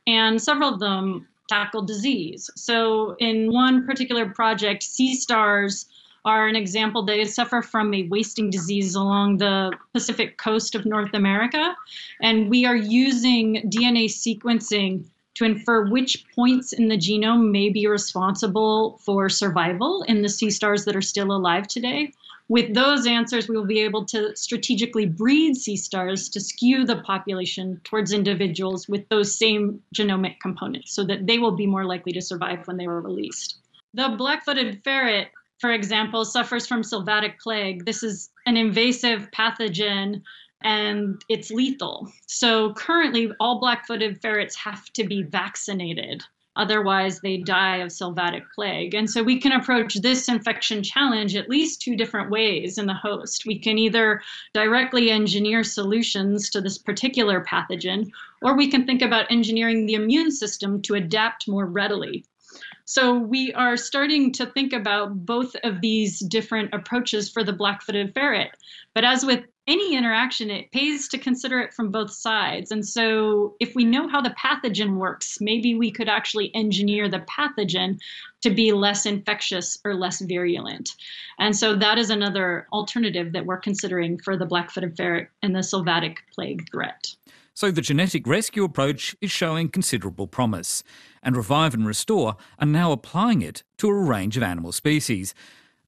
And 0.06 0.40
several 0.40 0.74
of 0.74 0.80
them 0.80 1.26
tackle 1.48 1.82
disease. 1.82 2.50
So, 2.54 3.16
in 3.18 3.50
one 3.50 3.86
particular 3.86 4.28
project, 4.28 4.82
Sea 4.82 5.14
Stars 5.14 5.86
are 6.24 6.46
an 6.46 6.56
example. 6.56 7.02
They 7.02 7.24
suffer 7.24 7.62
from 7.62 7.94
a 7.94 8.08
wasting 8.08 8.50
disease 8.50 8.94
along 8.94 9.38
the 9.38 9.72
Pacific 9.92 10.38
coast 10.38 10.74
of 10.74 10.86
North 10.86 11.14
America. 11.14 11.74
And 12.20 12.50
we 12.50 12.64
are 12.66 12.76
using 12.76 13.68
DNA 13.70 14.06
sequencing 14.06 15.04
to 15.34 15.44
infer 15.44 15.88
which 15.88 16.24
points 16.34 16.72
in 16.72 16.88
the 16.88 16.96
genome 16.96 17.50
may 17.50 17.68
be 17.68 17.86
responsible 17.86 18.98
for 19.04 19.28
survival 19.28 20.02
in 20.08 20.22
the 20.22 20.28
sea 20.28 20.50
stars 20.50 20.84
that 20.84 20.96
are 20.96 21.02
still 21.02 21.30
alive 21.30 21.68
today. 21.68 22.12
With 22.48 22.74
those 22.74 23.06
answers, 23.06 23.46
we 23.46 23.56
will 23.56 23.66
be 23.66 23.80
able 23.80 24.04
to 24.06 24.34
strategically 24.34 25.04
breed 25.04 25.54
sea 25.54 25.76
stars 25.76 26.28
to 26.30 26.40
skew 26.40 26.84
the 26.84 26.96
population 27.02 27.80
towards 27.84 28.12
individuals 28.12 28.88
with 28.88 29.08
those 29.10 29.36
same 29.36 29.82
genomic 29.94 30.40
components 30.40 30.92
so 30.92 31.04
that 31.04 31.26
they 31.26 31.38
will 31.38 31.52
be 31.52 31.66
more 31.66 31.84
likely 31.84 32.12
to 32.12 32.22
survive 32.22 32.66
when 32.66 32.78
they 32.78 32.88
were 32.88 33.02
released. 33.02 33.58
The 33.94 34.14
black 34.16 34.44
footed 34.44 34.82
ferret 34.82 35.28
for 35.60 35.72
example, 35.72 36.24
suffers 36.24 36.66
from 36.66 36.82
sylvatic 36.82 37.40
plague. 37.40 37.84
This 37.84 38.02
is 38.02 38.30
an 38.46 38.56
invasive 38.56 39.28
pathogen 39.32 40.22
and 40.62 41.22
it's 41.28 41.50
lethal. 41.50 42.10
So 42.26 42.72
currently, 42.74 43.30
all 43.40 43.60
black 43.60 43.86
footed 43.86 44.20
ferrets 44.20 44.56
have 44.56 44.92
to 44.94 45.04
be 45.04 45.22
vaccinated. 45.22 46.24
Otherwise, 46.56 47.20
they 47.20 47.36
die 47.36 47.76
of 47.76 47.92
sylvatic 47.92 48.42
plague. 48.52 48.92
And 48.92 49.08
so 49.08 49.22
we 49.22 49.40
can 49.40 49.52
approach 49.52 49.94
this 49.94 50.28
infection 50.28 50.82
challenge 50.82 51.36
at 51.36 51.48
least 51.48 51.80
two 51.80 51.94
different 51.94 52.30
ways 52.30 52.78
in 52.78 52.86
the 52.86 52.94
host. 52.94 53.44
We 53.46 53.60
can 53.60 53.78
either 53.78 54.20
directly 54.54 55.10
engineer 55.10 55.62
solutions 55.62 56.50
to 56.50 56.60
this 56.60 56.76
particular 56.76 57.44
pathogen, 57.44 58.10
or 58.42 58.56
we 58.56 58.68
can 58.68 58.86
think 58.86 59.02
about 59.02 59.30
engineering 59.30 59.86
the 59.86 59.94
immune 59.94 60.32
system 60.32 60.82
to 60.82 60.94
adapt 60.94 61.46
more 61.46 61.66
readily 61.66 62.24
So 62.90 63.18
we 63.18 63.52
are 63.52 63.76
starting 63.76 64.32
to 64.32 64.46
think 64.46 64.72
about 64.72 65.26
both 65.26 65.54
of 65.62 65.82
these 65.82 66.20
different 66.20 66.72
approaches 66.72 67.28
for 67.28 67.44
the 67.44 67.52
black 67.52 67.82
footed 67.82 68.14
ferret. 68.14 68.52
But 68.94 69.04
as 69.04 69.26
with 69.26 69.44
any 69.66 69.94
interaction, 69.94 70.50
it 70.50 70.72
pays 70.72 71.06
to 71.08 71.18
consider 71.18 71.60
it 71.60 71.74
from 71.74 71.90
both 71.90 72.10
sides. 72.10 72.70
And 72.70 72.88
so, 72.88 73.56
if 73.60 73.74
we 73.74 73.84
know 73.84 74.08
how 74.08 74.22
the 74.22 74.34
pathogen 74.42 74.96
works, 74.96 75.38
maybe 75.38 75.74
we 75.74 75.90
could 75.90 76.08
actually 76.08 76.50
engineer 76.54 77.10
the 77.10 77.26
pathogen 77.28 77.98
to 78.40 78.48
be 78.48 78.72
less 78.72 79.04
infectious 79.04 79.76
or 79.84 79.94
less 79.94 80.22
virulent. 80.22 80.94
And 81.38 81.54
so, 81.54 81.76
that 81.76 81.98
is 81.98 82.08
another 82.08 82.68
alternative 82.72 83.34
that 83.34 83.44
we're 83.44 83.58
considering 83.58 84.18
for 84.18 84.34
the 84.34 84.46
black 84.46 84.70
footed 84.70 84.96
ferret 84.96 85.28
and 85.42 85.54
the 85.54 85.62
sylvatic 85.62 86.22
plague 86.34 86.66
threat. 86.72 87.14
So, 87.58 87.72
the 87.72 87.80
genetic 87.80 88.24
rescue 88.28 88.62
approach 88.62 89.16
is 89.20 89.32
showing 89.32 89.68
considerable 89.68 90.28
promise, 90.28 90.84
and 91.24 91.36
Revive 91.36 91.74
and 91.74 91.84
Restore 91.84 92.36
are 92.60 92.66
now 92.66 92.92
applying 92.92 93.42
it 93.42 93.64
to 93.78 93.88
a 93.88 93.94
range 93.94 94.36
of 94.36 94.44
animal 94.44 94.70
species. 94.70 95.34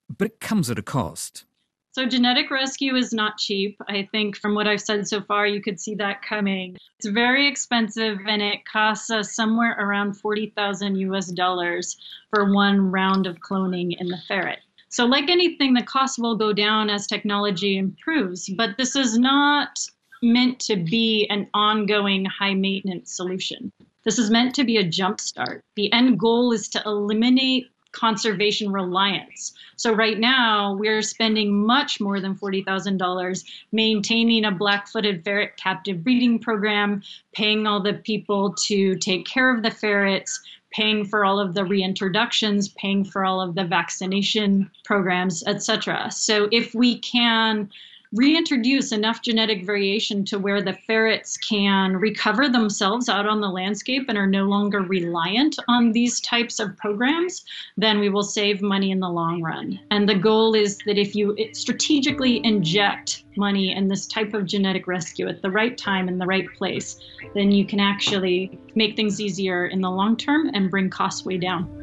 But 0.09 0.25
it 0.27 0.39
comes 0.41 0.69
at 0.69 0.77
a 0.77 0.81
cost. 0.81 1.45
So, 1.93 2.05
genetic 2.05 2.51
rescue 2.51 2.97
is 2.97 3.13
not 3.13 3.37
cheap. 3.37 3.81
I 3.87 4.05
think 4.11 4.35
from 4.35 4.53
what 4.53 4.67
I've 4.67 4.81
said 4.81 5.07
so 5.07 5.21
far, 5.21 5.47
you 5.47 5.61
could 5.61 5.79
see 5.79 5.95
that 5.95 6.21
coming. 6.21 6.75
It's 6.99 7.07
very 7.07 7.47
expensive 7.47 8.17
and 8.27 8.41
it 8.41 8.65
costs 8.65 9.09
us 9.09 9.33
somewhere 9.33 9.77
around 9.79 10.15
40,000 10.15 10.97
US 10.97 11.27
dollars 11.27 11.95
for 12.31 12.53
one 12.53 12.91
round 12.91 13.25
of 13.25 13.39
cloning 13.39 13.95
in 13.97 14.09
the 14.09 14.19
ferret. 14.27 14.59
So, 14.89 15.05
like 15.05 15.29
anything, 15.29 15.73
the 15.73 15.83
cost 15.83 16.19
will 16.19 16.35
go 16.35 16.51
down 16.51 16.89
as 16.89 17.07
technology 17.07 17.77
improves, 17.77 18.49
but 18.57 18.75
this 18.77 18.97
is 18.97 19.17
not 19.17 19.79
meant 20.21 20.59
to 20.59 20.75
be 20.75 21.27
an 21.29 21.47
ongoing 21.53 22.25
high 22.25 22.53
maintenance 22.53 23.15
solution. 23.15 23.71
This 24.03 24.17
is 24.17 24.31
meant 24.31 24.55
to 24.55 24.63
be 24.63 24.77
a 24.77 24.83
jumpstart. 24.83 25.61
The 25.75 25.91
end 25.93 26.19
goal 26.19 26.51
is 26.51 26.67
to 26.69 26.81
eliminate 26.85 27.67
conservation 27.91 28.71
reliance. 28.71 29.53
So 29.75 29.93
right 29.93 30.17
now 30.17 30.75
we're 30.75 31.01
spending 31.01 31.65
much 31.65 31.99
more 31.99 32.19
than 32.19 32.35
$40,000 32.35 33.43
maintaining 33.71 34.45
a 34.45 34.51
black-footed 34.51 35.23
ferret 35.23 35.57
captive 35.57 36.03
breeding 36.03 36.39
program, 36.39 37.03
paying 37.33 37.67
all 37.67 37.81
the 37.81 37.93
people 37.93 38.53
to 38.65 38.95
take 38.95 39.25
care 39.25 39.53
of 39.53 39.61
the 39.61 39.71
ferrets, 39.71 40.39
paying 40.71 41.03
for 41.03 41.25
all 41.25 41.37
of 41.37 41.53
the 41.53 41.61
reintroductions, 41.61 42.73
paying 42.75 43.03
for 43.03 43.25
all 43.25 43.41
of 43.41 43.55
the 43.55 43.65
vaccination 43.65 44.71
programs, 44.85 45.43
etc. 45.45 46.09
So 46.11 46.47
if 46.51 46.73
we 46.73 46.99
can 46.99 47.69
reintroduce 48.13 48.91
enough 48.91 49.21
genetic 49.21 49.65
variation 49.65 50.25
to 50.25 50.37
where 50.37 50.61
the 50.61 50.73
ferrets 50.73 51.37
can 51.37 51.95
recover 51.95 52.49
themselves 52.49 53.07
out 53.07 53.25
on 53.25 53.39
the 53.39 53.47
landscape 53.47 54.05
and 54.09 54.17
are 54.17 54.27
no 54.27 54.43
longer 54.43 54.81
reliant 54.81 55.57
on 55.69 55.93
these 55.93 56.19
types 56.19 56.59
of 56.59 56.75
programs, 56.75 57.45
then 57.77 57.99
we 57.99 58.09
will 58.09 58.23
save 58.23 58.61
money 58.61 58.91
in 58.91 58.99
the 58.99 59.09
long 59.09 59.41
run. 59.41 59.79
And 59.91 60.09
the 60.09 60.15
goal 60.15 60.55
is 60.55 60.77
that 60.85 60.97
if 60.97 61.15
you 61.15 61.37
strategically 61.53 62.41
inject 62.43 63.23
money 63.37 63.73
in 63.73 63.87
this 63.87 64.07
type 64.07 64.33
of 64.33 64.45
genetic 64.45 64.87
rescue 64.87 65.29
at 65.29 65.41
the 65.41 65.49
right 65.49 65.77
time 65.77 66.09
in 66.09 66.17
the 66.17 66.25
right 66.25 66.51
place, 66.57 66.99
then 67.33 67.51
you 67.51 67.65
can 67.65 67.79
actually 67.79 68.59
make 68.75 68.97
things 68.97 69.21
easier 69.21 69.67
in 69.67 69.79
the 69.79 69.89
long 69.89 70.17
term 70.17 70.51
and 70.53 70.69
bring 70.69 70.89
costs 70.89 71.23
way 71.23 71.37
down. 71.37 71.81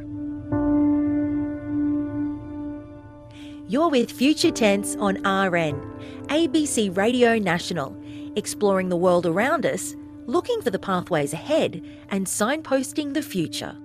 You're 3.69 3.89
with 3.89 4.11
Future 4.11 4.49
Tense 4.49 4.95
on 4.95 5.21
RN, 5.21 6.18
ABC 6.29 6.95
Radio 6.95 7.39
National, 7.39 7.97
exploring 8.35 8.89
the 8.89 8.95
world 8.95 9.25
around 9.25 9.65
us, 9.65 9.95
looking 10.27 10.61
for 10.61 10.69
the 10.69 10.77
pathways 10.77 11.33
ahead, 11.33 11.83
and 12.09 12.27
signposting 12.27 13.15
the 13.15 13.23
future. 13.23 13.75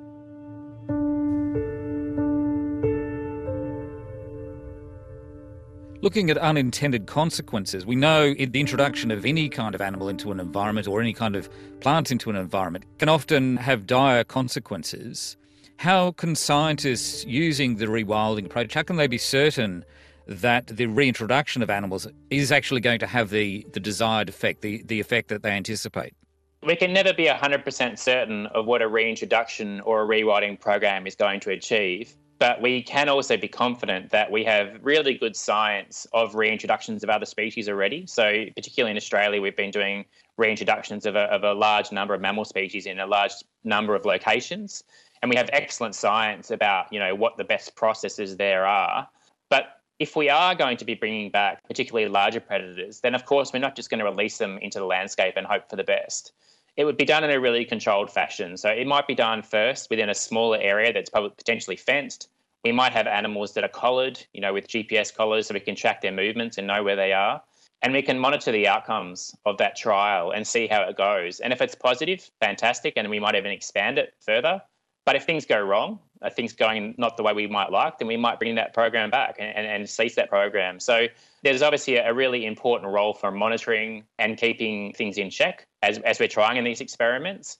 Looking 6.02 6.28
at 6.28 6.36
unintended 6.36 7.06
consequences, 7.06 7.86
we 7.86 7.96
know 7.96 8.34
the 8.34 8.60
introduction 8.60 9.10
of 9.10 9.24
any 9.24 9.48
kind 9.48 9.74
of 9.74 9.80
animal 9.80 10.10
into 10.10 10.30
an 10.30 10.38
environment 10.38 10.86
or 10.86 11.00
any 11.00 11.14
kind 11.14 11.36
of 11.36 11.48
plant 11.80 12.12
into 12.12 12.28
an 12.28 12.36
environment 12.36 12.84
can 12.98 13.08
often 13.08 13.56
have 13.56 13.86
dire 13.86 14.22
consequences. 14.22 15.38
How 15.78 16.12
can 16.12 16.34
scientists 16.34 17.24
using 17.24 17.76
the 17.76 17.86
rewilding 17.86 18.44
approach, 18.44 18.74
how 18.74 18.82
can 18.82 18.96
they 18.96 19.06
be 19.06 19.16
certain 19.16 19.82
that 20.26 20.66
the 20.66 20.86
reintroduction 20.86 21.62
of 21.62 21.70
animals 21.70 22.06
is 22.30 22.52
actually 22.52 22.80
going 22.80 22.98
to 22.98 23.06
have 23.06 23.30
the, 23.30 23.66
the 23.72 23.80
desired 23.80 24.28
effect, 24.28 24.62
the, 24.62 24.82
the 24.84 25.00
effect 25.00 25.28
that 25.28 25.42
they 25.42 25.50
anticipate? 25.50 26.14
We 26.62 26.76
can 26.76 26.92
never 26.92 27.12
be 27.12 27.26
100% 27.26 27.98
certain 27.98 28.46
of 28.46 28.66
what 28.66 28.80
a 28.80 28.88
reintroduction 28.88 29.80
or 29.80 30.02
a 30.02 30.06
rewilding 30.06 30.58
program 30.58 31.06
is 31.06 31.14
going 31.14 31.40
to 31.40 31.50
achieve, 31.50 32.14
but 32.38 32.62
we 32.62 32.82
can 32.82 33.10
also 33.10 33.36
be 33.36 33.48
confident 33.48 34.10
that 34.10 34.30
we 34.30 34.44
have 34.44 34.78
really 34.82 35.14
good 35.14 35.36
science 35.36 36.06
of 36.14 36.32
reintroductions 36.32 37.02
of 37.02 37.10
other 37.10 37.26
species 37.26 37.68
already. 37.68 38.06
So, 38.06 38.46
particularly 38.56 38.92
in 38.92 38.96
Australia, 38.96 39.42
we've 39.42 39.56
been 39.56 39.70
doing 39.70 40.06
reintroductions 40.40 41.04
of 41.04 41.16
a, 41.16 41.24
of 41.24 41.44
a 41.44 41.52
large 41.52 41.92
number 41.92 42.14
of 42.14 42.22
mammal 42.22 42.46
species 42.46 42.86
in 42.86 42.98
a 42.98 43.06
large 43.06 43.32
number 43.62 43.94
of 43.94 44.04
locations 44.04 44.82
and 45.24 45.30
we 45.30 45.36
have 45.36 45.48
excellent 45.54 45.94
science 45.94 46.50
about 46.50 46.92
you 46.92 46.98
know 46.98 47.14
what 47.14 47.38
the 47.38 47.44
best 47.44 47.74
processes 47.76 48.36
there 48.36 48.66
are 48.66 49.08
but 49.48 49.80
if 50.04 50.16
we 50.16 50.28
are 50.28 50.54
going 50.54 50.76
to 50.76 50.84
be 50.84 50.92
bringing 50.92 51.30
back 51.30 51.66
particularly 51.66 52.06
larger 52.10 52.38
predators 52.38 53.00
then 53.00 53.14
of 53.14 53.24
course 53.24 53.54
we're 53.54 53.58
not 53.58 53.74
just 53.74 53.88
going 53.88 54.00
to 54.00 54.04
release 54.04 54.36
them 54.36 54.58
into 54.58 54.78
the 54.78 54.84
landscape 54.84 55.32
and 55.38 55.46
hope 55.46 55.66
for 55.70 55.76
the 55.76 55.90
best. 55.96 56.32
It 56.76 56.84
would 56.84 56.98
be 56.98 57.06
done 57.06 57.24
in 57.24 57.30
a 57.30 57.40
really 57.40 57.64
controlled 57.64 58.10
fashion. 58.10 58.58
So 58.58 58.68
it 58.68 58.86
might 58.86 59.06
be 59.06 59.14
done 59.14 59.40
first 59.40 59.88
within 59.88 60.10
a 60.10 60.14
smaller 60.14 60.58
area 60.60 60.92
that's 60.92 61.08
potentially 61.08 61.76
fenced. 61.76 62.28
We 62.64 62.72
might 62.72 62.92
have 62.92 63.06
animals 63.06 63.54
that 63.54 63.64
are 63.64 63.76
collared 63.82 64.20
you 64.34 64.42
know 64.42 64.52
with 64.52 64.68
gps 64.68 65.14
collars 65.16 65.46
so 65.46 65.54
we 65.54 65.60
can 65.60 65.74
track 65.74 66.02
their 66.02 66.12
movements 66.12 66.58
and 66.58 66.66
know 66.66 66.82
where 66.84 66.96
they 66.96 67.14
are. 67.14 67.40
And 67.80 67.94
we 67.94 68.02
can 68.02 68.18
monitor 68.18 68.52
the 68.52 68.68
outcomes 68.68 69.34
of 69.46 69.56
that 69.56 69.74
trial 69.74 70.32
and 70.32 70.46
see 70.46 70.66
how 70.66 70.82
it 70.82 70.98
goes. 70.98 71.40
And 71.40 71.50
if 71.50 71.62
it's 71.62 71.74
positive 71.74 72.30
fantastic 72.42 72.92
and 72.98 73.08
we 73.08 73.20
might 73.20 73.36
even 73.36 73.52
expand 73.52 73.98
it 73.98 74.12
further 74.20 74.60
but 75.04 75.16
if 75.16 75.24
things 75.24 75.44
go 75.44 75.60
wrong, 75.60 75.98
things 76.30 76.52
going 76.52 76.94
not 76.96 77.16
the 77.16 77.22
way 77.22 77.32
we 77.32 77.46
might 77.46 77.70
like, 77.70 77.98
then 77.98 78.08
we 78.08 78.16
might 78.16 78.38
bring 78.38 78.54
that 78.54 78.72
program 78.72 79.10
back 79.10 79.36
and, 79.38 79.54
and, 79.56 79.66
and 79.66 79.88
cease 79.88 80.14
that 80.14 80.30
program. 80.30 80.80
So 80.80 81.06
there's 81.42 81.62
obviously 81.62 81.96
a 81.96 82.12
really 82.14 82.46
important 82.46 82.90
role 82.90 83.12
for 83.12 83.30
monitoring 83.30 84.04
and 84.18 84.36
keeping 84.36 84.92
things 84.94 85.18
in 85.18 85.28
check 85.28 85.66
as, 85.82 85.98
as 85.98 86.18
we're 86.18 86.28
trying 86.28 86.56
in 86.56 86.64
these 86.64 86.80
experiments. 86.80 87.58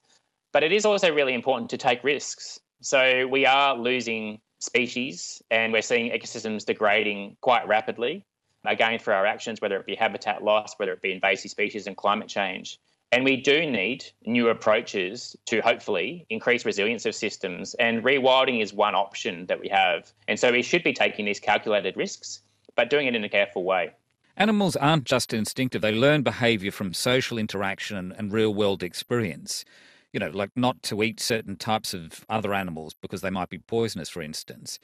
But 0.52 0.62
it 0.62 0.72
is 0.72 0.86
also 0.86 1.12
really 1.12 1.34
important 1.34 1.68
to 1.70 1.76
take 1.76 2.02
risks. 2.02 2.60
So 2.80 3.26
we 3.26 3.44
are 3.44 3.76
losing 3.76 4.40
species 4.60 5.42
and 5.50 5.72
we're 5.72 5.82
seeing 5.82 6.10
ecosystems 6.10 6.64
degrading 6.64 7.36
quite 7.42 7.66
rapidly, 7.68 8.24
again, 8.64 8.98
for 8.98 9.12
our 9.12 9.26
actions, 9.26 9.60
whether 9.60 9.76
it 9.76 9.84
be 9.84 9.94
habitat 9.94 10.42
loss, 10.42 10.74
whether 10.78 10.92
it 10.92 11.02
be 11.02 11.12
invasive 11.12 11.50
species 11.50 11.86
and 11.86 11.96
climate 11.96 12.28
change. 12.28 12.78
And 13.12 13.24
we 13.24 13.36
do 13.36 13.70
need 13.70 14.04
new 14.26 14.48
approaches 14.48 15.36
to 15.46 15.60
hopefully 15.60 16.26
increase 16.30 16.64
resilience 16.64 17.06
of 17.06 17.14
systems. 17.14 17.74
And 17.74 18.02
rewilding 18.02 18.60
is 18.60 18.72
one 18.72 18.94
option 18.94 19.46
that 19.46 19.60
we 19.60 19.68
have. 19.68 20.12
And 20.26 20.38
so 20.38 20.50
we 20.50 20.62
should 20.62 20.82
be 20.82 20.92
taking 20.92 21.24
these 21.24 21.38
calculated 21.38 21.96
risks, 21.96 22.40
but 22.74 22.90
doing 22.90 23.06
it 23.06 23.14
in 23.14 23.22
a 23.22 23.28
careful 23.28 23.62
way. 23.62 23.92
Animals 24.36 24.74
aren't 24.74 25.04
just 25.04 25.32
instinctive, 25.32 25.80
they 25.80 25.92
learn 25.92 26.22
behaviour 26.22 26.72
from 26.72 26.92
social 26.92 27.38
interaction 27.38 28.12
and, 28.18 28.32
real 28.32 28.52
world 28.52 28.82
experience. 28.82 29.64
You 30.12 30.18
know, 30.18 30.30
like 30.30 30.50
not 30.56 30.82
to 30.84 31.02
eat 31.04 31.20
certain 31.20 31.56
types 31.56 31.94
of 31.94 32.24
other 32.28 32.52
animals 32.52 32.94
because 33.00 33.20
they 33.20 33.30
might 33.30 33.48
be 33.48 33.58
poisonous, 33.58 34.08
for 34.08 34.22
instance. 34.22 34.80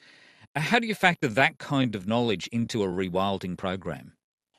How 0.55 0.79
do 0.79 0.87
you 0.87 0.95
factor 0.95 1.27
that 1.27 1.57
kind 1.57 1.95
of 1.95 2.07
knowledge 2.07 2.47
into 2.47 2.83
a 2.83 2.87
rewilding 2.87 3.57
program? 3.57 4.13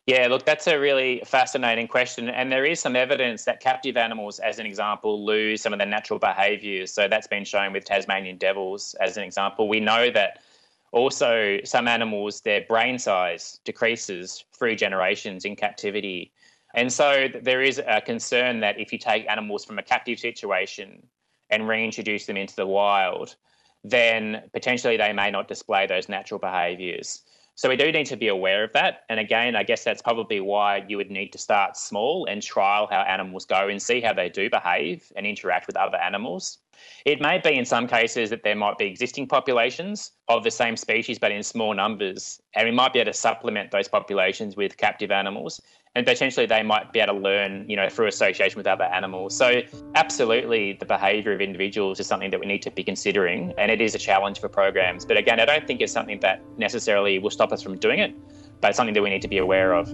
Yeah, 0.07 0.27
look, 0.27 0.45
that's 0.45 0.67
a 0.67 0.79
really 0.81 1.23
fascinating 1.25 1.87
question. 1.87 2.29
And 2.29 2.51
there 2.51 2.65
is 2.65 2.81
some 2.81 2.97
evidence 2.97 3.45
that 3.45 3.61
captive 3.61 3.97
animals, 3.97 4.41
as 4.41 4.59
an 4.59 4.67
example, 4.67 5.25
lose 5.25 5.63
some 5.63 5.73
of 5.73 5.79
their 5.79 5.87
natural 5.87 6.19
behaviours. 6.19 6.93
So 6.93 7.07
that's 7.07 7.29
been 7.29 7.45
shown 7.45 7.73
with 7.73 7.85
Tasmanian 7.85 8.37
devils, 8.37 8.97
as 9.01 9.17
an 9.17 9.23
example. 9.23 9.69
We 9.69 9.79
know 9.79 10.11
that 10.11 10.43
also 10.91 11.59
some 11.65 11.87
animals, 11.87 12.41
their 12.41 12.63
brain 12.63 12.99
size 12.99 13.61
decreases 13.65 14.45
through 14.53 14.75
generations 14.75 15.45
in 15.45 15.55
captivity. 15.55 16.33
And 16.75 16.93
so 16.93 17.29
there 17.41 17.63
is 17.63 17.81
a 17.87 18.01
concern 18.01 18.59
that 18.61 18.81
if 18.81 18.93
you 18.93 18.99
take 18.99 19.31
animals 19.31 19.65
from 19.65 19.79
a 19.79 19.83
captive 19.85 20.19
situation 20.19 21.07
and 21.49 21.69
reintroduce 21.69 22.27
them 22.27 22.37
into 22.37 22.57
the 22.57 22.67
wild, 22.67 23.37
then 23.85 24.43
potentially 24.53 24.97
they 24.97 25.13
may 25.13 25.31
not 25.31 25.47
display 25.47 25.87
those 25.87 26.09
natural 26.09 26.41
behaviours. 26.41 27.23
So 27.55 27.69
we 27.69 27.77
do 27.77 27.93
need 27.93 28.07
to 28.07 28.17
be 28.17 28.29
aware 28.29 28.65
of 28.65 28.73
that. 28.73 29.05
And 29.09 29.21
again, 29.21 29.57
I 29.57 29.63
guess 29.63 29.85
that's 29.85 30.03
probably 30.03 30.41
why 30.41 30.85
you 30.89 30.97
would 30.97 31.11
need 31.11 31.33
to 31.33 31.39
start 31.39 31.77
small 31.77 32.27
and 32.27 32.43
trial 32.43 32.89
how 32.91 33.03
animals 33.03 33.45
go 33.45 33.69
and 33.69 33.81
see 33.81 34.01
how 34.01 34.15
they 34.15 34.29
do 34.29 34.49
behave 34.49 35.13
and 35.17 35.27
interact 35.27 35.67
with 35.67 35.77
other 35.77 35.99
animals. 35.99 36.59
It 37.05 37.21
may 37.21 37.39
be 37.39 37.57
in 37.57 37.65
some 37.65 37.87
cases 37.87 38.31
that 38.31 38.43
there 38.43 38.57
might 38.57 38.79
be 38.79 38.87
existing 38.87 39.29
populations 39.29 40.13
of 40.29 40.43
the 40.43 40.51
same 40.51 40.77
species 40.77 41.19
but 41.19 41.31
in 41.31 41.43
small 41.43 41.75
numbers, 41.75 42.41
and 42.57 42.67
we 42.67 42.75
might 42.75 42.93
be 42.93 43.01
able 43.01 43.13
to 43.13 43.19
supplement 43.19 43.71
those 43.71 43.89
populations 43.89 44.57
with 44.57 44.77
captive 44.77 45.11
animals. 45.11 45.61
And 45.95 46.07
potentially 46.07 46.47
they 46.47 46.63
might 46.63 46.91
be 46.91 47.01
able 47.01 47.15
to 47.15 47.21
learn, 47.21 47.69
you 47.69 47.77
know, 47.77 47.87
through 47.87 48.07
association 48.07 48.57
with 48.57 48.67
other 48.67 48.85
animals. 48.85 49.37
So 49.37 49.61
absolutely 49.95 50.73
the 50.73 50.87
behaviour 50.87 51.35
of 51.35 51.43
individuals 51.43 52.01
is 52.01 52.07
something 52.07 52.31
that 52.31 52.41
we 52.41 52.47
need 52.47 52.63
to 52.63 52.71
be 52.71 52.83
considering 52.83 53.53
and 53.59 53.71
it 53.71 53.83
is 53.83 53.95
a 53.95 53.99
challenge 53.99 54.41
for 54.41 54.49
programs. 54.49 55.05
But 55.05 55.19
again, 55.19 55.39
I 55.39 55.45
don't 55.45 55.67
think 55.67 55.83
it's 55.83 55.93
something 55.93 56.19
that 56.21 56.43
necessarily 56.57 57.19
will 57.19 57.31
stop 57.31 57.53
us 57.53 57.61
from 57.63 57.77
doing 57.77 57.99
it, 57.99 58.15
but 58.63 58.69
it's 58.69 58.79
something 58.79 58.95
that 58.95 59.03
we 59.03 59.11
need 59.11 59.21
to 59.21 59.29
be 59.29 59.37
aware 59.37 59.75
of. 59.75 59.87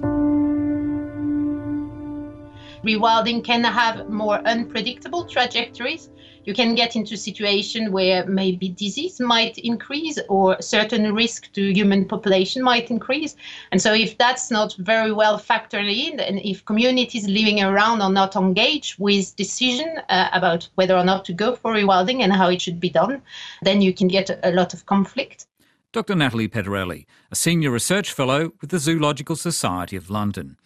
Rewilding 2.84 3.42
can 3.42 3.64
have 3.64 4.08
more 4.08 4.38
unpredictable 4.46 5.24
trajectories 5.24 6.11
you 6.44 6.55
can 6.55 6.74
get 6.74 6.96
into 6.96 7.16
situation 7.16 7.92
where 7.92 8.27
maybe 8.27 8.68
disease 8.68 9.20
might 9.20 9.59
increase 9.59 10.18
or 10.29 10.61
certain 10.61 11.14
risk 11.14 11.53
to 11.53 11.72
human 11.72 12.05
population 12.05 12.62
might 12.62 12.90
increase. 12.90 13.37
And 13.72 13.81
so 13.81 13.92
if 13.92 14.16
that's 14.18 14.51
not 14.51 14.74
very 14.77 15.12
well 15.12 15.38
factored 15.38 15.88
in, 15.90 16.20
and 16.20 16.40
if 16.40 16.64
communities 16.64 17.27
living 17.29 17.62
around 17.62 18.03
are 18.03 18.11
not 18.11 18.37
engaged 18.37 18.98
with 18.98 19.37
decision 19.37 20.01
uh, 20.09 20.29
about 20.33 20.68
whether 20.77 20.96
or 20.96 21.05
not 21.05 21.24
to 21.27 21.33
go 21.33 21.57
for 21.57 21.74
rewilding 21.74 22.22
and 22.22 22.33
how 22.33 22.48
it 22.48 22.61
should 22.61 22.81
be 22.81 22.90
done, 22.90 23.22
then 23.62 23.81
you 23.81 23.92
can 23.92 24.09
get 24.09 24.31
a 24.42 24.53
lot 24.53 24.74
of 24.74 24.87
conflict. 24.87 25.46
Dr. 25.92 26.14
Nathalie 26.14 26.48
Pettorelli, 26.48 27.07
a 27.31 27.35
senior 27.35 27.70
research 27.70 28.12
fellow 28.12 28.53
with 28.61 28.70
the 28.70 28.79
Zoological 28.79 29.37
Society 29.37 29.96
of 29.96 30.11
London. 30.11 30.59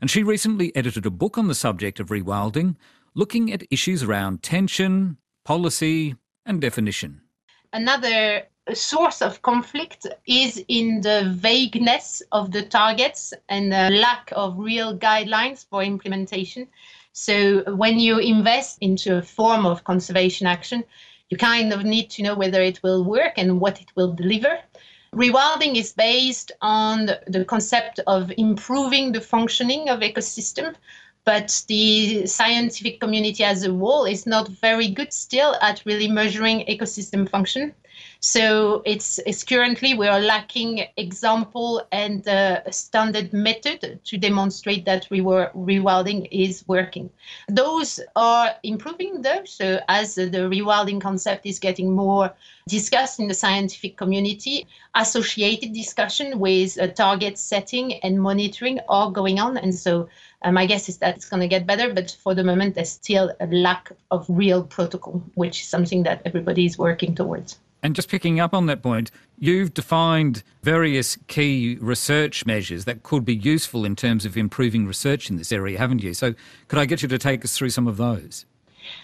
And 0.00 0.10
she 0.10 0.22
recently 0.22 0.74
edited 0.76 1.06
a 1.06 1.10
book 1.10 1.38
on 1.38 1.48
the 1.48 1.54
subject 1.54 1.98
of 1.98 2.08
rewilding, 2.08 2.76
looking 3.14 3.52
at 3.52 3.62
issues 3.70 4.02
around 4.02 4.42
tension, 4.42 5.18
policy, 5.44 6.16
and 6.46 6.60
definition. 6.60 7.20
Another 7.72 8.44
source 8.74 9.22
of 9.22 9.42
conflict 9.42 10.06
is 10.26 10.62
in 10.68 11.00
the 11.00 11.34
vagueness 11.36 12.22
of 12.32 12.52
the 12.52 12.62
targets 12.62 13.32
and 13.48 13.72
the 13.72 13.90
lack 13.90 14.32
of 14.32 14.58
real 14.58 14.96
guidelines 14.96 15.66
for 15.68 15.82
implementation. 15.82 16.68
So, 17.12 17.62
when 17.74 17.98
you 17.98 18.18
invest 18.18 18.78
into 18.80 19.16
a 19.16 19.22
form 19.22 19.66
of 19.66 19.84
conservation 19.84 20.46
action, 20.46 20.84
you 21.30 21.36
kind 21.36 21.72
of 21.72 21.84
need 21.84 22.10
to 22.10 22.22
know 22.22 22.34
whether 22.34 22.62
it 22.62 22.82
will 22.82 23.04
work 23.04 23.34
and 23.36 23.60
what 23.60 23.80
it 23.80 23.88
will 23.96 24.12
deliver. 24.12 24.58
Rewilding 25.14 25.76
is 25.76 25.92
based 25.92 26.52
on 26.60 27.06
the 27.26 27.44
concept 27.44 27.98
of 28.06 28.30
improving 28.36 29.12
the 29.12 29.20
functioning 29.20 29.88
of 29.88 30.00
ecosystem 30.00 30.74
but 31.28 31.62
the 31.68 32.24
scientific 32.24 33.00
community 33.00 33.44
as 33.44 33.62
a 33.62 33.70
whole 33.70 34.06
is 34.06 34.26
not 34.26 34.48
very 34.48 34.88
good 34.88 35.12
still 35.12 35.54
at 35.60 35.82
really 35.84 36.08
measuring 36.08 36.64
ecosystem 36.64 37.28
function. 37.28 37.74
So 38.20 38.80
it's, 38.86 39.20
it's 39.26 39.44
currently 39.44 39.92
we 39.92 40.08
are 40.08 40.20
lacking 40.20 40.86
example 40.96 41.86
and 41.92 42.26
uh, 42.26 42.70
standard 42.70 43.34
method 43.34 44.00
to 44.04 44.16
demonstrate 44.16 44.86
that 44.86 45.06
we 45.10 45.20
were 45.20 45.50
rewilding 45.54 46.28
is 46.30 46.64
working. 46.66 47.10
Those 47.48 48.00
are 48.16 48.54
improving 48.62 49.20
though. 49.20 49.44
So 49.44 49.80
as 49.88 50.14
the 50.14 50.48
rewilding 50.54 50.98
concept 50.98 51.44
is 51.44 51.58
getting 51.58 51.94
more 51.94 52.32
discussed 52.66 53.20
in 53.20 53.28
the 53.28 53.34
scientific 53.34 53.98
community, 53.98 54.66
associated 54.94 55.74
discussion 55.74 56.38
with 56.38 56.80
uh, 56.80 56.86
target 56.88 57.36
setting 57.38 57.94
and 58.02 58.20
monitoring 58.20 58.80
are 58.88 59.10
going 59.10 59.38
on. 59.38 59.58
And 59.58 59.74
so 59.74 60.08
uh, 60.42 60.52
my 60.52 60.66
guess 60.66 60.88
is 60.88 60.98
that 60.98 61.16
it's 61.16 61.28
going 61.28 61.40
to 61.40 61.48
get 61.48 61.66
better, 61.66 61.92
but 61.92 62.10
for 62.22 62.34
the 62.34 62.44
moment, 62.44 62.74
there's 62.74 62.90
still 62.90 63.32
a 63.40 63.46
lack 63.48 63.90
of 64.10 64.24
real 64.28 64.62
protocol, 64.62 65.22
which 65.34 65.62
is 65.62 65.68
something 65.68 66.04
that 66.04 66.22
everybody 66.24 66.64
is 66.64 66.78
working 66.78 67.14
towards. 67.14 67.58
And 67.82 67.94
just 67.94 68.08
picking 68.08 68.40
up 68.40 68.54
on 68.54 68.66
that 68.66 68.82
point, 68.82 69.10
you've 69.38 69.72
defined 69.72 70.42
various 70.62 71.16
key 71.28 71.78
research 71.80 72.44
measures 72.44 72.84
that 72.86 73.04
could 73.04 73.24
be 73.24 73.36
useful 73.36 73.84
in 73.84 73.94
terms 73.94 74.24
of 74.24 74.36
improving 74.36 74.86
research 74.86 75.30
in 75.30 75.36
this 75.36 75.52
area, 75.52 75.78
haven't 75.78 76.02
you? 76.02 76.14
So, 76.14 76.34
could 76.66 76.78
I 76.78 76.86
get 76.86 77.02
you 77.02 77.08
to 77.08 77.18
take 77.18 77.44
us 77.44 77.56
through 77.56 77.70
some 77.70 77.86
of 77.86 77.96
those? 77.96 78.46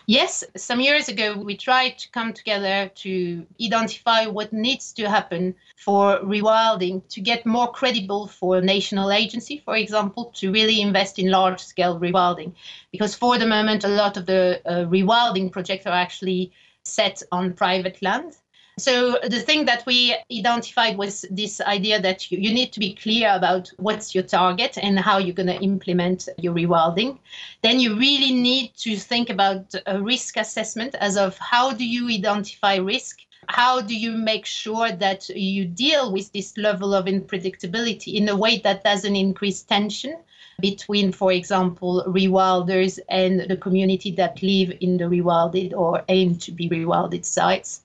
Yes, 0.06 0.44
some 0.56 0.80
years 0.80 1.08
ago, 1.08 1.36
we 1.36 1.56
tried 1.56 1.98
to 1.98 2.10
come 2.10 2.32
together 2.32 2.90
to 2.96 3.46
identify 3.62 4.26
what 4.26 4.52
needs 4.52 4.92
to 4.94 5.08
happen 5.08 5.54
for 5.76 6.18
rewilding 6.20 7.02
to 7.08 7.20
get 7.20 7.46
more 7.46 7.70
credible 7.72 8.26
for 8.26 8.58
a 8.58 8.60
national 8.60 9.10
agency, 9.10 9.62
for 9.64 9.76
example, 9.76 10.26
to 10.36 10.52
really 10.52 10.80
invest 10.80 11.18
in 11.18 11.30
large 11.30 11.60
scale 11.60 11.98
rewilding. 11.98 12.52
Because 12.92 13.14
for 13.14 13.38
the 13.38 13.46
moment, 13.46 13.84
a 13.84 13.88
lot 13.88 14.16
of 14.16 14.26
the 14.26 14.60
uh, 14.66 14.84
rewilding 14.84 15.50
projects 15.50 15.86
are 15.86 15.94
actually 15.94 16.52
set 16.82 17.22
on 17.32 17.54
private 17.54 18.00
land. 18.02 18.36
So 18.76 19.18
the 19.22 19.40
thing 19.40 19.66
that 19.66 19.86
we 19.86 20.16
identified 20.32 20.98
was 20.98 21.24
this 21.30 21.60
idea 21.60 22.00
that 22.00 22.30
you, 22.32 22.38
you 22.38 22.52
need 22.52 22.72
to 22.72 22.80
be 22.80 22.94
clear 22.94 23.32
about 23.32 23.70
what's 23.76 24.14
your 24.14 24.24
target 24.24 24.76
and 24.82 24.98
how 24.98 25.18
you're 25.18 25.34
going 25.34 25.46
to 25.46 25.62
implement 25.62 26.28
your 26.38 26.54
rewilding. 26.54 27.18
Then 27.62 27.78
you 27.78 27.96
really 27.96 28.32
need 28.32 28.74
to 28.78 28.96
think 28.96 29.30
about 29.30 29.74
a 29.86 30.02
risk 30.02 30.36
assessment 30.36 30.96
as 30.96 31.16
of 31.16 31.38
how 31.38 31.72
do 31.72 31.86
you 31.86 32.08
identify 32.08 32.76
risk 32.76 33.20
how 33.48 33.80
do 33.80 33.94
you 33.94 34.12
make 34.12 34.46
sure 34.46 34.90
that 34.90 35.28
you 35.28 35.66
deal 35.66 36.12
with 36.12 36.32
this 36.32 36.56
level 36.56 36.94
of 36.94 37.06
unpredictability 37.06 38.14
in 38.14 38.28
a 38.28 38.36
way 38.36 38.58
that 38.58 38.84
doesn't 38.84 39.16
increase 39.16 39.62
tension 39.62 40.16
between, 40.60 41.12
for 41.12 41.32
example, 41.32 42.04
rewilders 42.06 42.98
and 43.08 43.40
the 43.48 43.56
community 43.56 44.10
that 44.12 44.42
live 44.42 44.76
in 44.80 44.96
the 44.96 45.04
rewilded 45.04 45.72
or 45.72 46.02
aim 46.08 46.36
to 46.38 46.52
be 46.52 46.68
rewilded 46.68 47.24
sites? 47.24 47.82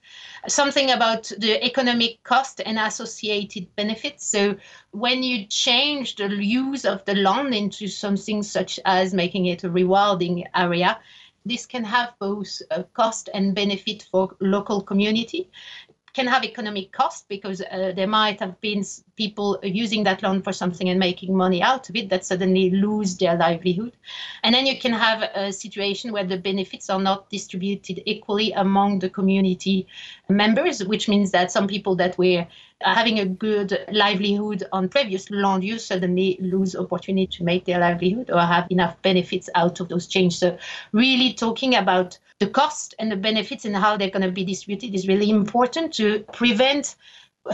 something 0.48 0.92
about 0.92 1.32
the 1.38 1.64
economic 1.66 2.24
cost 2.24 2.62
and 2.66 2.80
associated 2.80 3.68
benefits. 3.76 4.26
So 4.26 4.56
when 4.92 5.24
you 5.24 5.46
change 5.48 6.16
the 6.16 6.28
use 6.30 6.86
of 6.86 7.04
the 7.06 7.16
land 7.16 7.54
into 7.54 7.88
something 7.88 8.44
such 8.44 8.80
as 8.86 9.14
making 9.14 9.48
it 9.48 9.64
a 9.64 9.70
rewilding 9.70 10.46
area, 10.56 11.00
this 11.46 11.66
can 11.66 11.84
have 11.84 12.14
both 12.20 12.62
a 12.72 12.84
cost 12.84 13.30
and 13.34 13.56
benefit 13.56 14.08
for 14.12 14.36
local 14.40 14.82
community 14.82 15.50
can 16.20 16.28
have 16.28 16.44
economic 16.44 16.92
cost 16.92 17.30
because 17.30 17.62
uh, 17.62 17.94
there 17.96 18.08
might 18.08 18.42
have 18.42 18.60
been 18.60 18.84
people 19.16 19.58
using 19.64 20.04
that 20.04 20.22
loan 20.22 20.42
for 20.42 20.52
something 20.52 20.90
and 20.90 21.00
making 21.00 21.34
money 21.34 21.62
out 21.62 21.90
of 21.90 21.96
it 21.96 22.10
that 22.10 22.26
suddenly 22.26 22.72
lose 22.72 23.16
their 23.16 23.38
livelihood. 23.38 23.94
And 24.44 24.54
then 24.54 24.66
you 24.66 24.78
can 24.78 24.92
have 24.92 25.22
a 25.34 25.54
situation 25.54 26.12
where 26.12 26.26
the 26.26 26.36
benefits 26.36 26.90
are 26.90 27.00
not 27.00 27.30
distributed 27.30 28.04
equally 28.06 28.52
among 28.52 29.00
the 29.00 29.10
community 29.10 29.88
members, 30.28 30.84
which 30.84 31.08
means 31.08 31.32
that 31.32 31.54
some 31.54 31.68
people 31.70 31.96
that 31.96 32.18
were 32.18 32.46
Uh, 32.82 32.96
having 32.96 33.20
a 33.20 33.26
good 33.26 33.86
livelihood 33.92 34.64
on 34.72 34.88
previous 34.88 35.30
land 35.30 35.66
use 35.66 35.86
suddenly 35.86 36.38
lose 36.40 36.78
opportunity 36.78 37.28
to 37.28 37.44
make 37.44 37.66
their 37.66 37.80
livelihood 37.80 38.30
or 38.32 38.40
have 38.40 38.66
enough 38.70 39.02
benefits 39.02 39.50
out 39.54 39.82
of 39.82 39.90
those 39.90 40.08
changes. 40.08 40.40
So 40.40 40.58
really 40.94 41.34
talking 41.34 41.76
about 41.76 42.18
the 42.40 42.48
cost 42.48 42.96
and 42.98 43.12
the 43.12 43.18
benefits 43.18 43.66
and 43.66 43.76
how 43.76 43.98
they're 43.98 44.10
going 44.10 44.26
to 44.26 44.32
be 44.32 44.46
distributed 44.46 44.96
is 44.96 45.10
really 45.10 45.30
important 45.30 45.94
to 45.96 46.20
prevent 46.32 46.96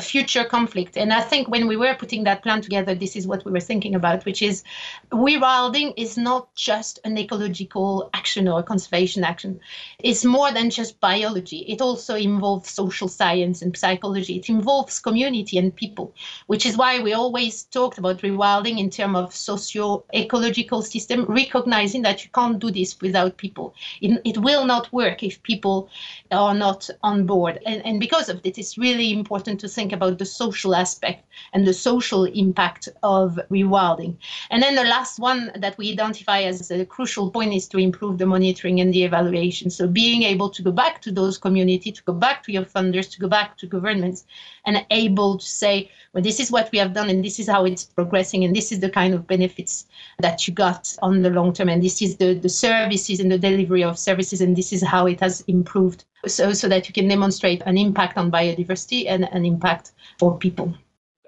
future 0.02 0.44
conflict. 0.44 0.98
And 0.98 1.14
I 1.14 1.22
think 1.22 1.48
when 1.48 1.68
we 1.68 1.78
were 1.78 1.96
putting 1.96 2.24
that 2.26 2.44
plan 2.44 2.62
together, 2.62 2.96
this 2.96 3.16
is 3.16 3.28
what 3.28 3.46
we 3.46 3.52
were 3.52 3.60
thinking 3.60 3.96
about, 3.96 4.26
which 4.26 4.42
is 4.42 4.64
rewilding 5.12 5.94
is 5.96 6.18
not 6.18 6.54
just 6.56 7.00
an 7.06 7.18
ecological 7.18 8.10
action 8.14 8.48
or 8.48 8.60
a 8.60 8.64
conservation 8.64 9.24
action. 9.24 9.60
It's 10.00 10.26
more 10.26 10.52
than 10.52 10.70
just 10.70 11.00
biology. 11.00 11.60
It 11.68 11.82
also 11.82 12.16
involves 12.16 12.70
social 12.70 13.08
science 13.08 13.62
and 13.62 13.78
psychology. 13.78 14.38
It 14.38 14.50
involves 14.50 15.00
community 15.00 15.58
and 15.58 15.74
people, 15.74 16.14
which 16.48 16.66
is 16.66 16.78
why 16.78 17.00
we 17.00 17.14
always 17.14 17.64
talked 17.64 17.98
about 17.98 18.20
rewilding 18.20 18.80
in 18.80 18.90
terms 18.90 19.18
of 19.18 19.34
socio-ecological 19.34 20.82
system, 20.82 21.26
recognizing 21.26 22.02
that 22.02 22.24
you 22.24 22.30
can't 22.34 22.60
do 22.60 22.72
this 22.72 23.00
without 23.00 23.38
people. 23.38 23.74
It, 24.02 24.20
it 24.26 24.38
will 24.40 24.66
not 24.66 24.92
work 24.92 25.24
if 25.24 25.42
people 25.44 25.90
are 26.32 26.56
not 26.56 26.90
on 27.02 27.26
board. 27.26 27.60
And, 27.66 27.86
and 27.86 28.00
because 28.00 28.28
of 28.30 28.42
this, 28.42 28.58
it's 28.58 28.78
really 28.78 29.14
important 29.14 29.60
to 29.62 29.70
think 29.70 29.85
about 29.94 30.18
the 30.18 30.26
social 30.26 30.76
aspect 30.76 31.26
and 31.54 31.66
the 31.66 31.74
social 31.74 32.26
impact 32.26 32.90
of 33.04 33.40
rewilding. 33.52 34.16
And 34.50 34.62
then 34.62 34.76
the 34.76 34.84
last 34.84 35.20
one 35.20 35.52
that 35.56 35.78
we 35.78 35.92
identify 35.92 36.42
as 36.42 36.72
a 36.72 36.86
crucial 36.86 37.32
point 37.32 37.54
is 37.54 37.68
to 37.70 37.78
improve 37.78 38.18
the 38.18 38.26
monitoring 38.26 38.80
and 38.80 38.94
the 38.94 39.04
evaluation. 39.04 39.70
So 39.70 39.88
being 39.88 40.24
able 40.24 40.50
to 40.50 40.62
go 40.62 40.72
back 40.72 41.02
to 41.04 41.12
those 41.12 41.38
communities, 41.38 41.96
to 41.96 42.04
go 42.04 42.14
back 42.14 42.44
to 42.44 42.52
your 42.52 42.66
funders, 42.66 43.12
to 43.12 43.20
go 43.20 43.28
back 43.28 43.58
to 43.58 43.68
governments, 43.68 44.26
and 44.66 44.86
able 44.92 45.38
to 45.38 45.46
say, 45.46 45.90
well, 46.14 46.24
this 46.24 46.40
is 46.40 46.52
what 46.52 46.72
we 46.72 46.78
have 46.80 46.94
done 46.94 47.10
and 47.10 47.24
this 47.24 47.40
is 47.40 47.48
how 47.48 47.66
it's 47.66 47.84
progressing 47.84 48.44
and 48.44 48.56
this 48.56 48.72
is 48.72 48.80
the 48.80 48.90
kind 48.90 49.14
of 49.14 49.28
benefits 49.28 49.86
that 50.20 50.48
you 50.48 50.54
got 50.54 50.96
on 51.02 51.22
the 51.22 51.30
long 51.30 51.54
term 51.54 51.70
and 51.70 51.84
this 51.84 52.02
is 52.02 52.18
the, 52.18 52.34
the 52.34 52.50
services 52.50 53.20
and 53.20 53.32
the 53.32 53.38
delivery 53.38 53.84
of 53.84 54.00
services 54.00 54.42
and 54.42 54.56
this 54.56 54.72
is 54.72 54.82
how 54.82 55.06
it 55.06 55.20
has 55.20 55.42
improved 55.48 56.06
so, 56.28 56.54
so 56.54 56.68
that 56.70 56.88
you 56.88 56.94
can 56.94 57.08
demonstrate 57.08 57.62
an 57.66 57.78
impact 57.78 58.18
on 58.18 58.32
biodiversity 58.32 59.06
and 59.08 59.26
an 59.32 59.46
impact 59.46 59.92
for 60.20 60.38
people. 60.38 60.74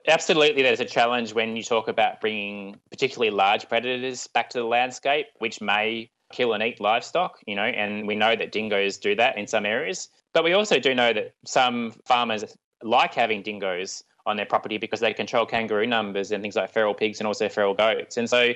Absolutely, 0.08 0.64
there's 0.64 0.80
a 0.80 0.86
challenge 0.86 1.34
when 1.34 1.58
you 1.58 1.64
talk 1.64 1.90
about 1.90 2.22
bringing 2.22 2.78
particularly 2.90 3.30
large 3.30 3.68
predators 3.68 4.28
back 4.28 4.50
to 4.52 4.60
the 4.60 4.64
landscape, 4.64 5.28
which 5.40 5.60
may 5.60 6.10
kill 6.32 6.54
and 6.54 6.64
eat 6.64 6.80
livestock, 6.80 7.40
you 7.46 7.56
know, 7.56 7.64
and 7.64 8.08
we 8.08 8.16
know 8.16 8.36
that 8.36 8.52
dingoes 8.52 8.98
do 8.98 9.16
that 9.16 9.38
in 9.38 9.48
some 9.48 9.66
areas. 9.66 10.10
But 10.34 10.44
we 10.44 10.54
also 10.54 10.80
do 10.80 10.96
know 10.96 11.14
that 11.14 11.34
some 11.46 11.94
farmers 12.06 12.46
like 12.84 13.14
having 13.14 13.42
dingoes 13.42 14.04
on 14.26 14.38
their 14.38 14.46
property 14.46 14.78
because 14.78 15.00
they 15.00 15.14
control 15.14 15.46
kangaroo 15.46 15.88
numbers 15.88 16.32
and 16.32 16.42
things 16.42 16.56
like 16.56 16.72
feral 16.72 16.94
pigs 16.94 17.20
and 17.20 17.28
also 17.28 17.50
feral 17.50 17.74
goats. 17.74 18.18
And 18.18 18.30
so 18.30 18.52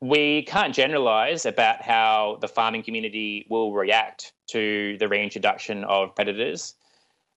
we 0.00 0.42
can't 0.42 0.74
generalize 0.74 1.46
about 1.46 1.82
how 1.82 2.38
the 2.40 2.48
farming 2.48 2.82
community 2.82 3.46
will 3.48 3.72
react 3.72 4.32
to 4.48 4.96
the 4.98 5.08
reintroduction 5.08 5.84
of 5.84 6.14
predators. 6.14 6.74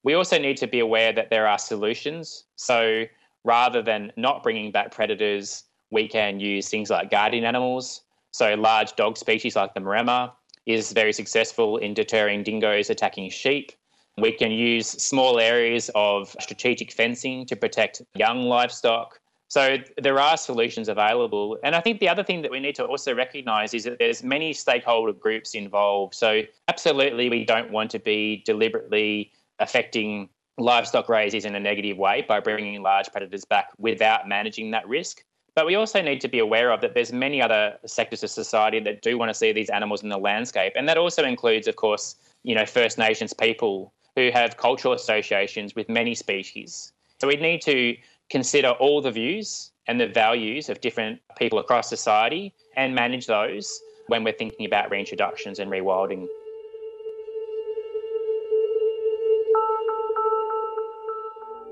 We 0.04 0.13
also 0.13 0.38
need 0.38 0.58
to 0.58 0.67
be 0.67 0.80
aware 0.80 1.13
that 1.13 1.30
there 1.30 1.48
are 1.48 1.58
solutions. 1.58 2.45
So 2.56 3.06
rather 3.43 3.82
than 3.82 4.12
not 4.17 4.43
bringing 4.43 4.72
back 4.72 4.91
predators, 4.91 5.63
we 5.91 6.08
can 6.08 6.39
use 6.39 6.69
things 6.69 6.89
like 6.89 7.10
guardian 7.10 7.45
animals. 7.45 8.02
So 8.32 8.54
large 8.56 8.95
dog 8.95 9.17
species 9.17 9.56
like 9.56 9.74
the 9.74 9.80
Maremma 9.80 10.32
is 10.65 10.91
very 10.91 11.13
successful 11.13 11.78
in 11.78 11.93
deterring 11.93 12.43
dingoes 12.43 12.89
attacking 12.89 13.30
sheep. 13.30 13.72
We 14.17 14.34
can 14.34 14.52
use 14.52 14.88
small 14.88 15.39
areas 15.39 15.89
of 15.95 16.36
strategic 16.39 16.91
fencing 16.91 17.45
to 17.48 17.56
protect 17.56 18.02
young 18.15 18.43
livestock. 18.43 19.19
So 19.50 19.78
there 19.98 20.20
are 20.20 20.38
solutions 20.38 20.90
available. 20.90 21.58
And 21.64 21.76
I 21.76 21.82
think 21.82 22.00
the 22.00 22.08
other 22.08 22.24
thing 22.24 22.44
that 22.44 22.52
we 22.52 22.60
need 22.60 22.76
to 22.76 22.86
also 22.86 23.16
recognize 23.16 23.74
is 23.74 23.84
that 23.86 23.98
there's 23.98 24.24
many 24.24 24.54
stakeholder 24.54 25.12
groups 25.12 25.56
involved. 25.56 26.14
So 26.14 26.44
absolutely 26.68 27.30
we 27.30 27.46
don't 27.46 27.72
want 27.72 27.90
to 27.92 28.00
be 28.00 28.44
deliberately 28.46 29.32
affecting 29.58 30.30
livestock 30.60 31.10
raisers 31.10 31.46
in 31.46 31.56
a 31.56 31.60
negative 31.60 31.98
way 31.98 32.24
by 32.28 32.40
bringing 32.40 32.82
large 32.84 33.12
predators 33.12 33.44
back 33.44 33.70
without 33.80 34.28
managing 34.28 34.70
that 34.72 34.88
risk. 34.88 35.24
But 35.56 35.66
we 35.66 35.74
also 35.76 36.00
need 36.00 36.22
to 36.22 36.28
be 36.28 36.40
aware 36.40 36.72
of 36.72 36.80
that 36.82 36.94
there's 36.94 37.12
many 37.12 37.42
other 37.42 37.78
sectors 37.86 38.24
of 38.24 38.30
society 38.30 38.80
that 38.82 39.02
do 39.02 39.18
want 39.18 39.30
to 39.30 39.34
see 39.34 39.52
these 39.52 39.70
animals 39.70 40.04
in 40.04 40.10
the 40.10 40.18
landscape. 40.18 40.74
And 40.76 40.88
that 40.88 40.98
also 40.98 41.24
includes, 41.24 41.68
of 41.68 41.76
course, 41.76 42.16
you 42.44 42.54
know, 42.54 42.68
First 42.68 43.00
Nations 43.00 43.34
people 43.34 43.94
who 44.16 44.30
have 44.32 44.58
cultural 44.58 44.94
associations 44.94 45.76
with 45.76 45.90
many 45.90 46.14
species. 46.14 46.94
So 47.20 47.28
we 47.28 47.36
need 47.36 47.62
to 47.64 47.98
consider 48.30 48.70
all 48.72 49.02
the 49.02 49.12
views 49.12 49.72
and 49.88 50.00
the 50.00 50.08
values 50.08 50.70
of 50.70 50.82
different 50.82 51.20
people 51.38 51.60
across 51.60 51.89
society 51.89 52.54
and 52.76 52.94
manage 52.94 53.26
those 53.26 53.80
when 54.08 54.24
we're 54.24 54.34
thinking 54.34 54.65
about 54.65 54.92
reintroductions 54.92 55.60
and 55.60 55.72
rewilding. 55.72 56.28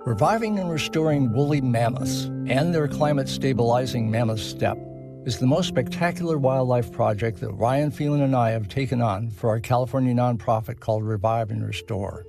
Reviving 0.05 0.57
and 0.57 0.71
restoring 0.71 1.33
woolly 1.33 1.59
mammoths 1.59 2.25
and 2.47 2.73
their 2.73 2.87
climate 2.87 3.27
stabilizing 3.27 4.09
mammoth 4.09 4.39
steppe 4.39 4.79
is 5.25 5.37
the 5.37 5.45
most 5.45 5.67
spectacular 5.67 6.37
wildlife 6.37 6.91
project 6.93 7.41
that 7.41 7.51
Ryan 7.51 7.91
Phelan 7.91 8.21
and 8.21 8.33
I 8.33 8.51
have 8.51 8.69
taken 8.69 9.01
on 9.01 9.29
for 9.29 9.49
our 9.49 9.59
California 9.59 10.13
nonprofit 10.13 10.79
called 10.79 11.03
Revive 11.03 11.51
and 11.51 11.67
Restore. 11.67 12.25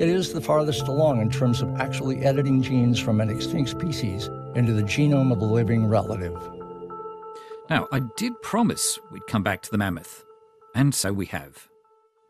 It 0.00 0.08
is 0.08 0.32
the 0.32 0.40
farthest 0.40 0.88
along 0.88 1.20
in 1.20 1.28
terms 1.28 1.60
of 1.60 1.78
actually 1.78 2.24
editing 2.24 2.62
genes 2.62 2.98
from 2.98 3.20
an 3.20 3.28
extinct 3.28 3.68
species 3.68 4.30
into 4.54 4.72
the 4.72 4.82
genome 4.82 5.30
of 5.30 5.42
a 5.42 5.44
living 5.44 5.88
relative. 5.88 6.40
Now, 7.68 7.86
I 7.92 8.00
did 8.16 8.40
promise 8.40 8.98
we'd 9.10 9.26
come 9.26 9.42
back 9.42 9.60
to 9.60 9.70
the 9.70 9.76
mammoth, 9.76 10.24
and 10.74 10.94
so 10.94 11.12
we 11.12 11.26
have. 11.26 11.68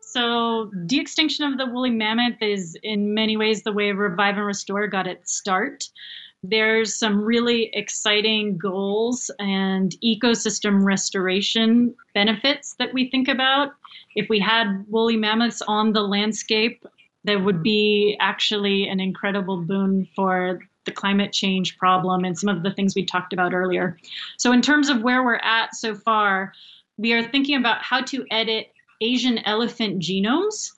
So, 0.01 0.69
de 0.85 0.99
extinction 0.99 1.45
of 1.45 1.57
the 1.57 1.65
woolly 1.65 1.91
mammoth 1.91 2.41
is 2.41 2.77
in 2.83 3.13
many 3.13 3.37
ways 3.37 3.63
the 3.63 3.71
way 3.71 3.93
Revive 3.93 4.35
and 4.35 4.45
Restore 4.47 4.87
got 4.87 5.07
its 5.07 5.33
start. 5.33 5.85
There's 6.43 6.93
some 6.93 7.21
really 7.21 7.69
exciting 7.71 8.57
goals 8.57 9.31
and 9.39 9.95
ecosystem 10.03 10.83
restoration 10.83 11.95
benefits 12.13 12.75
that 12.79 12.93
we 12.93 13.09
think 13.09 13.29
about. 13.29 13.69
If 14.17 14.27
we 14.27 14.41
had 14.41 14.83
woolly 14.89 15.15
mammoths 15.15 15.61
on 15.61 15.93
the 15.93 16.01
landscape, 16.01 16.85
that 17.23 17.43
would 17.43 17.61
be 17.61 18.17
actually 18.19 18.87
an 18.87 18.99
incredible 18.99 19.57
boon 19.57 20.07
for 20.15 20.59
the 20.85 20.91
climate 20.91 21.31
change 21.31 21.77
problem 21.77 22.23
and 22.23 22.37
some 22.37 22.49
of 22.49 22.63
the 22.63 22.71
things 22.71 22.95
we 22.95 23.05
talked 23.05 23.33
about 23.33 23.53
earlier. 23.53 23.97
So, 24.37 24.51
in 24.51 24.61
terms 24.61 24.89
of 24.89 25.03
where 25.03 25.23
we're 25.23 25.35
at 25.35 25.75
so 25.75 25.93
far, 25.93 26.53
we 26.97 27.13
are 27.13 27.23
thinking 27.23 27.55
about 27.55 27.83
how 27.83 28.01
to 28.01 28.25
edit 28.31 28.71
Asian 29.01 29.39
elephant 29.39 30.01
genomes 30.01 30.71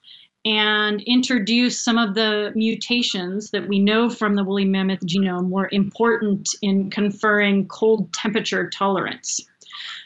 and 0.44 1.00
introduce 1.02 1.82
some 1.82 1.96
of 1.96 2.14
the 2.14 2.52
mutations 2.54 3.50
that 3.50 3.66
we 3.66 3.78
know 3.78 4.10
from 4.10 4.34
the 4.34 4.44
woolly 4.44 4.66
mammoth 4.66 5.00
genome 5.00 5.48
were 5.48 5.70
important 5.72 6.50
in 6.60 6.90
conferring 6.90 7.66
cold 7.68 8.12
temperature 8.12 8.68
tolerance. 8.68 9.40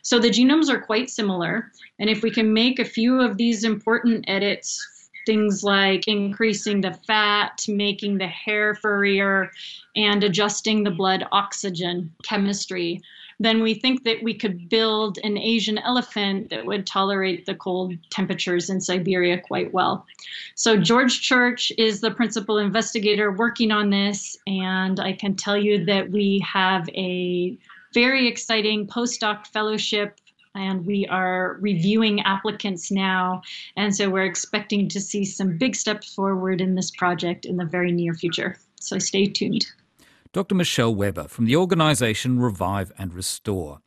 So 0.02 0.18
the 0.18 0.30
genomes 0.30 0.70
are 0.70 0.80
quite 0.80 1.10
similar, 1.10 1.72
and 1.98 2.08
if 2.08 2.22
we 2.22 2.30
can 2.30 2.52
make 2.52 2.78
a 2.78 2.84
few 2.84 3.20
of 3.20 3.36
these 3.36 3.64
important 3.64 4.24
edits, 4.28 4.80
things 5.28 5.62
like 5.62 6.08
increasing 6.08 6.80
the 6.80 6.94
fat, 7.06 7.62
making 7.68 8.16
the 8.16 8.26
hair 8.26 8.74
furrier, 8.74 9.50
and 9.94 10.24
adjusting 10.24 10.82
the 10.82 10.90
blood 10.90 11.22
oxygen 11.32 12.10
chemistry, 12.22 13.02
then 13.38 13.62
we 13.62 13.74
think 13.74 14.04
that 14.04 14.22
we 14.22 14.32
could 14.32 14.70
build 14.70 15.18
an 15.22 15.36
Asian 15.36 15.76
elephant 15.76 16.48
that 16.48 16.64
would 16.64 16.86
tolerate 16.86 17.44
the 17.44 17.54
cold 17.54 17.92
temperatures 18.08 18.70
in 18.70 18.80
Siberia 18.80 19.38
quite 19.38 19.70
well. 19.74 20.06
So, 20.54 20.78
George 20.78 21.20
Church 21.20 21.70
is 21.76 22.00
the 22.00 22.10
principal 22.10 22.56
investigator 22.56 23.30
working 23.30 23.70
on 23.70 23.90
this, 23.90 24.34
and 24.46 24.98
I 24.98 25.12
can 25.12 25.36
tell 25.36 25.58
you 25.58 25.84
that 25.84 26.10
we 26.10 26.42
have 26.50 26.88
a 26.94 27.54
very 27.92 28.26
exciting 28.26 28.86
postdoc 28.86 29.46
fellowship 29.48 30.18
and 30.58 30.84
we 30.84 31.06
are 31.06 31.56
reviewing 31.60 32.20
applicants 32.22 32.90
now. 32.90 33.42
And 33.76 33.94
so 33.94 34.10
we're 34.10 34.24
expecting 34.24 34.88
to 34.88 35.00
see 35.00 35.24
some 35.24 35.56
big 35.56 35.76
steps 35.76 36.14
forward 36.14 36.60
in 36.60 36.74
this 36.74 36.90
project 36.90 37.44
in 37.44 37.56
the 37.56 37.64
very 37.64 37.92
near 37.92 38.14
future. 38.14 38.58
So 38.80 38.98
stay 38.98 39.26
tuned. 39.26 39.66
Dr. 40.32 40.54
Michelle 40.54 40.94
Webber 40.94 41.28
from 41.28 41.46
the 41.46 41.56
organisation 41.56 42.38
Revive 42.38 42.92
and 42.98 43.14
Restore. 43.14 43.80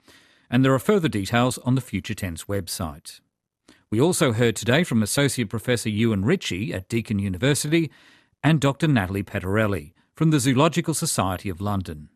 And 0.49 0.65
there 0.65 0.73
are 0.73 0.79
further 0.79 1.07
details 1.07 1.57
on 1.59 1.75
the 1.75 1.81
Future 1.81 2.13
Tense 2.13 2.45
website. 2.45 3.21
We 3.89 4.01
also 4.01 4.33
heard 4.33 4.55
today 4.55 4.83
from 4.83 5.03
Associate 5.03 5.49
Professor 5.49 5.89
Euan 5.89 6.25
Ritchie 6.25 6.73
at 6.73 6.89
Deakin 6.89 7.19
University 7.19 7.91
and 8.43 8.59
Dr. 8.59 8.87
Nathalie 8.87 9.23
Pettorelli 9.23 9.93
from 10.15 10.31
the 10.31 10.39
Zoological 10.39 10.93
Society 10.93 11.49
of 11.49 11.61
London. 11.61 12.09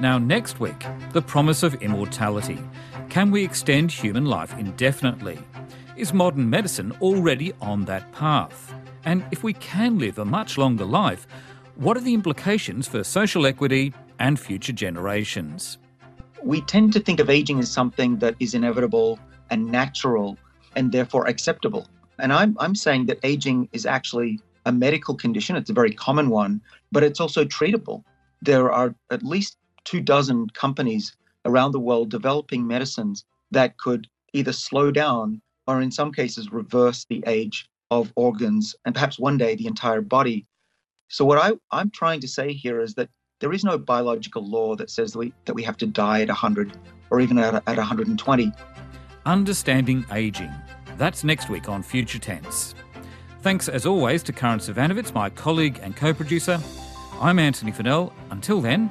Now, 0.00 0.16
next 0.16 0.60
week, 0.60 0.86
the 1.12 1.20
promise 1.20 1.62
of 1.62 1.74
immortality. 1.82 2.58
Can 3.10 3.30
we 3.30 3.44
extend 3.44 3.92
human 3.92 4.24
life 4.24 4.56
indefinitely? 4.58 5.38
Is 5.94 6.14
modern 6.14 6.48
medicine 6.48 6.92
already 7.02 7.52
on 7.60 7.84
that 7.84 8.10
path? 8.12 8.74
And 9.04 9.22
if 9.30 9.42
we 9.42 9.52
can 9.52 9.98
live 9.98 10.18
a 10.18 10.24
much 10.24 10.56
longer 10.56 10.86
life, 10.86 11.26
what 11.74 11.98
are 11.98 12.00
the 12.00 12.14
implications 12.14 12.88
for 12.88 13.04
social 13.04 13.44
equity 13.44 13.92
and 14.18 14.40
future 14.40 14.72
generations? 14.72 15.76
We 16.42 16.62
tend 16.62 16.94
to 16.94 17.00
think 17.00 17.20
of 17.20 17.28
aging 17.28 17.58
as 17.58 17.70
something 17.70 18.20
that 18.20 18.36
is 18.40 18.54
inevitable 18.54 19.18
and 19.50 19.66
natural 19.66 20.38
and 20.76 20.92
therefore 20.92 21.26
acceptable. 21.26 21.86
And 22.18 22.32
I'm, 22.32 22.56
I'm 22.58 22.74
saying 22.74 23.04
that 23.06 23.18
aging 23.22 23.68
is 23.72 23.84
actually 23.84 24.40
a 24.64 24.72
medical 24.72 25.14
condition. 25.14 25.56
It's 25.56 25.68
a 25.68 25.74
very 25.74 25.92
common 25.92 26.30
one, 26.30 26.62
but 26.90 27.02
it's 27.02 27.20
also 27.20 27.44
treatable. 27.44 28.02
There 28.40 28.72
are 28.72 28.94
at 29.10 29.22
least 29.22 29.58
two 29.84 30.00
dozen 30.00 30.48
companies 30.50 31.16
around 31.44 31.72
the 31.72 31.80
world 31.80 32.10
developing 32.10 32.66
medicines 32.66 33.24
that 33.50 33.76
could 33.78 34.06
either 34.32 34.52
slow 34.52 34.90
down 34.90 35.40
or, 35.66 35.80
in 35.80 35.90
some 35.90 36.12
cases, 36.12 36.52
reverse 36.52 37.06
the 37.08 37.22
age 37.26 37.68
of 37.90 38.12
organs 38.16 38.74
and 38.84 38.94
perhaps 38.94 39.18
one 39.18 39.36
day 39.36 39.54
the 39.54 39.66
entire 39.66 40.00
body. 40.00 40.46
So 41.08 41.24
what 41.24 41.38
I, 41.38 41.52
I'm 41.76 41.90
trying 41.90 42.20
to 42.20 42.28
say 42.28 42.52
here 42.52 42.80
is 42.80 42.94
that 42.94 43.08
there 43.40 43.52
is 43.52 43.64
no 43.64 43.78
biological 43.78 44.48
law 44.48 44.76
that 44.76 44.90
says 44.90 45.12
that 45.12 45.18
we, 45.18 45.32
that 45.46 45.54
we 45.54 45.62
have 45.62 45.76
to 45.78 45.86
die 45.86 46.20
at 46.22 46.28
100 46.28 46.72
or 47.10 47.20
even 47.20 47.38
at, 47.38 47.54
at 47.54 47.76
120. 47.76 48.52
Understanding 49.26 50.04
Aging. 50.12 50.52
That's 50.98 51.24
next 51.24 51.48
week 51.48 51.68
on 51.68 51.82
Future 51.82 52.18
Tense. 52.18 52.74
Thanks 53.42 53.68
as 53.68 53.86
always 53.86 54.22
to 54.24 54.32
Karin 54.32 54.58
Zsivanovits, 54.58 55.14
my 55.14 55.30
colleague 55.30 55.80
and 55.82 55.96
co-producer. 55.96 56.60
I'm 57.20 57.38
Antony 57.38 57.72
Funnell. 57.72 58.12
Until 58.30 58.60
then, 58.60 58.90